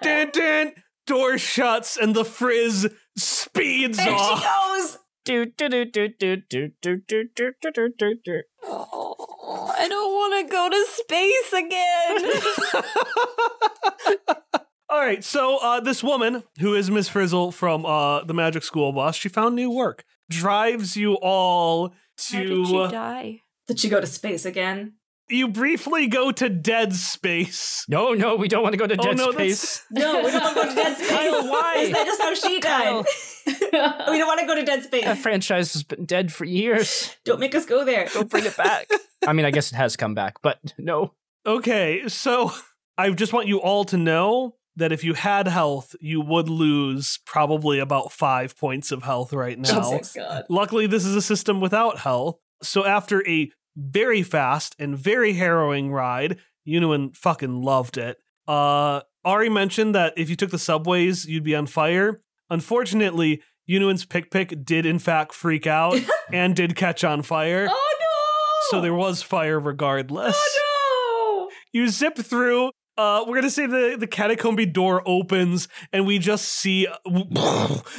[0.02, 0.74] dun, dun.
[1.06, 2.88] Door shuts and the frizz
[3.18, 4.98] speeds There she goes.
[5.26, 8.42] do, do, do, do, do, do, do, do, do, do, do, do, do.
[8.66, 12.32] Oh, I don't want to go to space again.
[14.90, 18.92] All right, so uh, this woman, who is Miss Frizzle from uh, the Magic School
[18.92, 20.04] Bus, she found new work.
[20.30, 21.96] Drives you all How
[22.40, 22.88] did she to.
[22.90, 23.40] die?
[23.68, 24.94] Did she go to space again?
[25.30, 27.86] You briefly go to dead space.
[27.88, 29.84] No, no, we don't want to go to Oh, dead no, space.
[29.90, 31.10] No, we don't want to go to dead space.
[31.10, 31.76] Kyle, why?
[31.80, 33.06] Is that just how she died?
[33.48, 35.06] we don't want to go to dead space.
[35.06, 37.16] That franchise has been dead for years.
[37.24, 38.08] Don't make us go there.
[38.14, 38.90] Don't bring it back.
[39.28, 41.14] I mean, I guess it has come back, but no.
[41.46, 42.52] Okay, so
[42.98, 47.20] I just want you all to know that if you had health, you would lose
[47.26, 49.92] probably about five points of health right now.
[49.92, 50.14] Jesus.
[50.14, 50.44] God.
[50.50, 52.40] Luckily, this is a system without health.
[52.62, 58.18] So after a very fast and very harrowing ride, Yunuin fucking loved it.
[58.48, 62.22] Uh, Ari mentioned that if you took the subways, you'd be on fire.
[62.50, 66.00] Unfortunately, Yunuin's pick pick did in fact freak out
[66.32, 67.68] and did catch on fire.
[67.70, 68.78] Oh no!
[68.78, 70.36] So there was fire regardless.
[70.38, 71.56] Oh no!
[71.72, 72.72] You zip through.
[72.98, 76.88] Uh, we're gonna say the the catacomb door opens, and we just see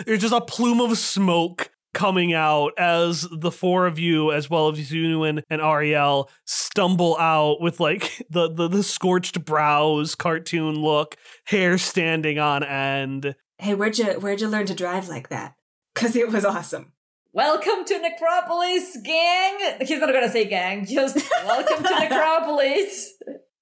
[0.07, 4.69] there's just a plume of smoke coming out as the four of you, as well
[4.69, 11.17] as Yunuin and Ariel, stumble out with like the, the the scorched brows, cartoon look,
[11.45, 13.35] hair standing on end.
[13.59, 15.55] Hey, where'd you where'd you learn to drive like that?
[15.95, 16.93] Cause it was awesome.
[17.33, 19.79] Welcome to Necropolis, gang!
[19.81, 23.15] He's not gonna say gang, just welcome to Necropolis!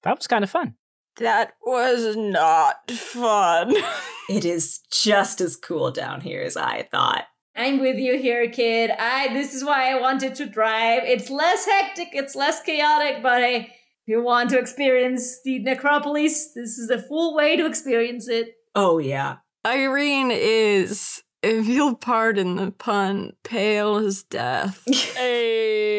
[0.03, 0.75] That was kind of fun.
[1.17, 3.73] That was not fun.
[4.29, 7.25] It is just as cool down here as I thought.
[7.55, 8.91] I'm with you here, kid.
[8.97, 11.03] I this is why I wanted to drive.
[11.03, 16.53] It's less hectic, it's less chaotic, but hey, if you want to experience the Necropolis,
[16.53, 18.55] this is the full way to experience it.
[18.73, 19.37] Oh yeah.
[19.65, 24.83] Irene is, if you'll pardon the pun, pale as death.
[25.15, 25.93] Hey.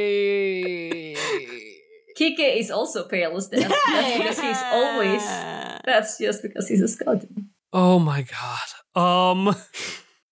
[2.18, 3.72] Kike is also pale as death.
[3.86, 5.24] That's because he's always.
[5.84, 7.50] That's just because he's a skeleton.
[7.72, 8.68] Oh my god.
[8.94, 9.54] Um,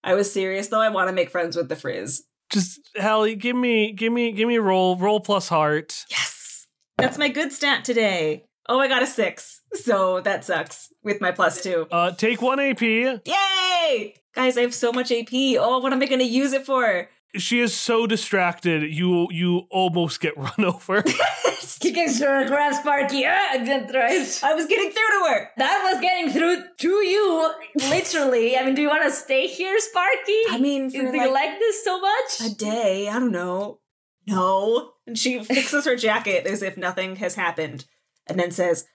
[0.05, 0.81] I was serious though.
[0.81, 2.25] I want to make friends with the Frizz.
[2.51, 4.97] just Hallie, give me, give me, give me a roll.
[4.97, 6.05] Roll plus heart.
[6.11, 6.67] Yes.
[6.99, 8.45] That's my good stat today.
[8.69, 9.61] Oh, I got a six.
[9.73, 11.87] So that sucks with my plus two.
[11.91, 12.83] Uh, take one AP.
[12.83, 14.15] Yay!
[14.35, 15.33] Guys, I have so much AP.
[15.59, 17.09] Oh, what am I going to use it for?
[17.37, 21.03] She is so distracted, you you almost get run over.
[21.03, 24.43] Kike sure grabs Sparky ah, and then tries.
[24.43, 25.51] I was getting through to her.
[25.57, 28.57] That was getting through to you, literally.
[28.57, 30.41] I mean, do you want to stay here, Sparky?
[30.51, 32.41] I mean, do for you like like this so much?
[32.45, 33.81] a day, I don't know.
[34.27, 34.93] No.
[35.07, 37.87] And she fixes her jacket as if nothing has happened
[38.29, 38.87] and then says,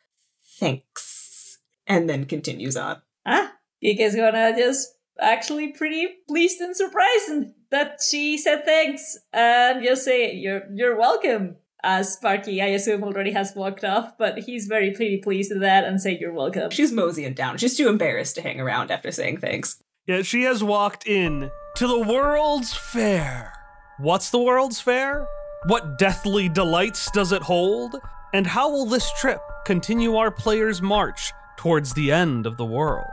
[0.59, 1.59] thanks.
[1.85, 3.01] And then continues on.
[3.25, 9.83] Ah, Kike's gonna just actually pretty pleased and surprised and that she said thanks and
[9.83, 11.57] just say you're you're welcome.
[11.83, 15.83] As Sparky, I assume, already has walked off, but he's very pretty pleased with that
[15.85, 16.71] and say you're welcome.
[16.71, 17.57] She's moseying down.
[17.59, 19.77] She's too embarrassed to hang around after saying thanks.
[20.07, 23.53] yeah, she has walked in to the World's Fair.
[23.99, 25.27] What's the World's Fair?
[25.67, 27.95] What deathly delights does it hold?
[28.33, 33.07] And how will this trip continue our players' march towards the end of the world?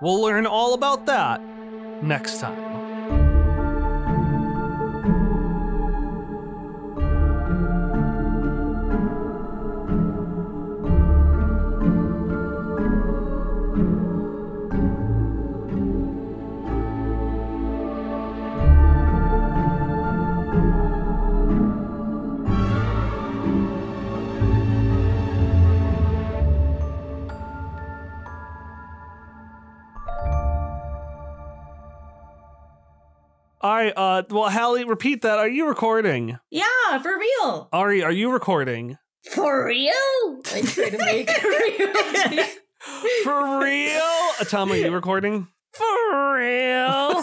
[0.00, 1.40] We'll learn all about that
[2.02, 2.81] next time.
[33.62, 35.38] All right, uh, well, Hallie, repeat that.
[35.38, 36.36] Are you recording?
[36.50, 36.64] Yeah,
[37.00, 37.68] for real.
[37.72, 38.98] Ari, are you recording?
[39.30, 39.92] For real?
[40.52, 42.44] I try to make it real.
[43.22, 44.00] For real?
[44.40, 45.46] Atama, are you recording?
[45.72, 47.22] For real.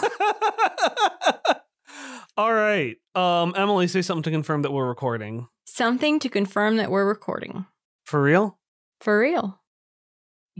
[2.38, 2.96] All right.
[3.14, 5.48] Um, Emily, say something to confirm that we're recording.
[5.66, 7.66] Something to confirm that we're recording.
[8.06, 8.58] For real?
[9.00, 9.59] For real.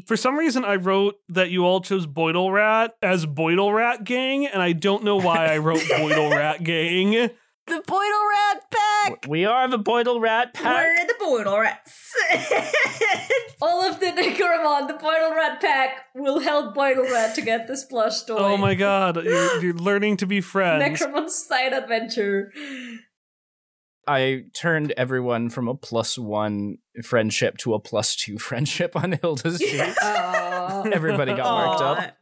[0.06, 4.46] For some reason, I wrote that you all chose Boidle Rat as Boidle Rat Gang,
[4.46, 7.30] and I don't know why I wrote Boidle Rat Gang.
[7.66, 9.26] The Boidle Rat Pack!
[9.28, 10.64] We are the Boidle Rat Pack.
[10.64, 12.14] We're the Boidle Rats.
[13.62, 17.84] All of the Necromon, the Boidle Rat pack, will help Boidle Rat to get this
[17.84, 18.36] plush toy.
[18.38, 21.00] Oh my god, you're, you're learning to be friends.
[21.00, 22.50] Necromon side adventure.
[24.06, 29.58] I turned everyone from a plus one friendship to a plus two friendship on Hilda's
[29.58, 29.94] sheet.
[30.02, 30.82] Aw.
[30.92, 31.92] Everybody got worked Aw.
[31.94, 32.14] up.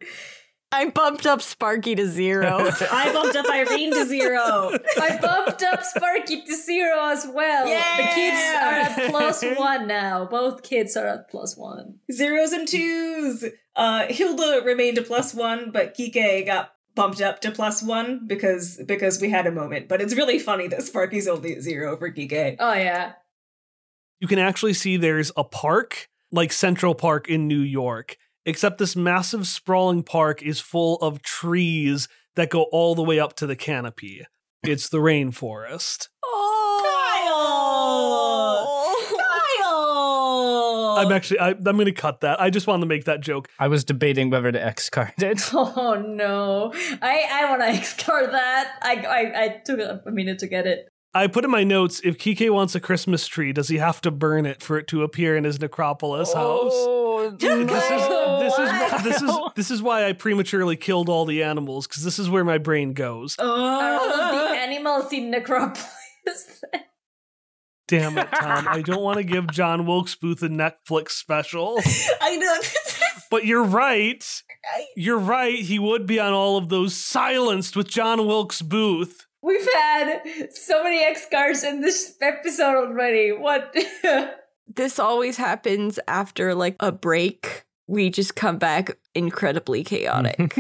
[0.71, 2.71] I bumped up Sparky to zero.
[2.93, 4.71] I bumped up Irene to zero.
[5.01, 7.65] I bumped up Sparky to zero as well.
[7.65, 10.27] The kids are at plus one now.
[10.27, 12.01] Both kids are at plus one.
[12.13, 13.45] Zeros and twos.
[13.75, 18.81] Uh, Hilda remained a plus one, but Kike got bumped up to plus one because
[18.85, 19.87] because we had a moment.
[19.89, 22.57] But it's really funny that Sparky's only at zero for Kike.
[22.59, 23.13] Oh yeah.
[24.21, 28.97] you can actually see there's a park, like Central Park in New York, except this
[28.97, 33.57] massive sprawling park is full of trees that go all the way up to the
[33.57, 34.27] canopy.
[34.65, 36.09] It's the rainforest.
[41.07, 42.41] I'm actually, I, I'm going to cut that.
[42.41, 43.49] I just wanted to make that joke.
[43.59, 45.41] I was debating whether to X card it.
[45.55, 46.73] Oh no.
[47.03, 48.73] I I want to explore that.
[48.83, 50.89] I I I took a minute to get it.
[51.15, 54.11] I put in my notes if Kike wants a Christmas tree, does he have to
[54.11, 56.75] burn it for it to appear in his necropolis oh, house?
[57.21, 57.43] Oh, This
[57.91, 58.09] is
[58.41, 59.03] this is What?
[59.05, 62.45] this is this is why I prematurely killed all the animals because this is where
[62.45, 63.37] my brain goes.
[63.39, 64.49] Are all of Oh.
[64.53, 66.63] the animals in Necropolis?
[67.89, 68.69] Damn it, Tom!
[68.69, 71.81] I don't want to give John Wilkes Booth a Netflix special,
[72.21, 72.57] I know.
[73.31, 74.25] but you're right.
[74.95, 75.59] You're right.
[75.59, 79.27] He would be on all of those silenced with John Wilkes Booth.
[79.43, 80.21] We've had
[80.51, 83.33] so many X cards in this episode already.
[83.33, 83.75] What?
[84.75, 87.65] this always happens after like a break.
[87.87, 90.55] We just come back incredibly chaotic.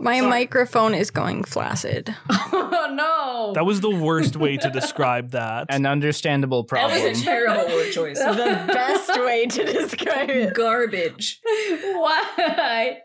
[0.00, 0.30] My Sorry.
[0.30, 2.14] microphone is going flaccid.
[2.30, 3.52] oh no.
[3.54, 5.66] That was the worst way to describe that.
[5.68, 6.98] An understandable problem.
[6.98, 8.18] That was a terrible word choice.
[8.18, 10.54] the best way to describe it.
[10.54, 11.40] Garbage.
[11.44, 12.98] Why?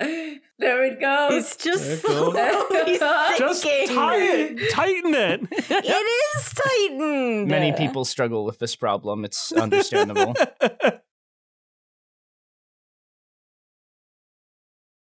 [0.00, 1.32] There it goes.
[1.32, 3.38] It's just There it goes.
[3.38, 3.96] Just sinking.
[3.96, 5.40] tie it, tighten it.
[5.50, 7.48] It is tightened.
[7.48, 9.24] Many people struggle with this problem.
[9.24, 10.34] It's understandable.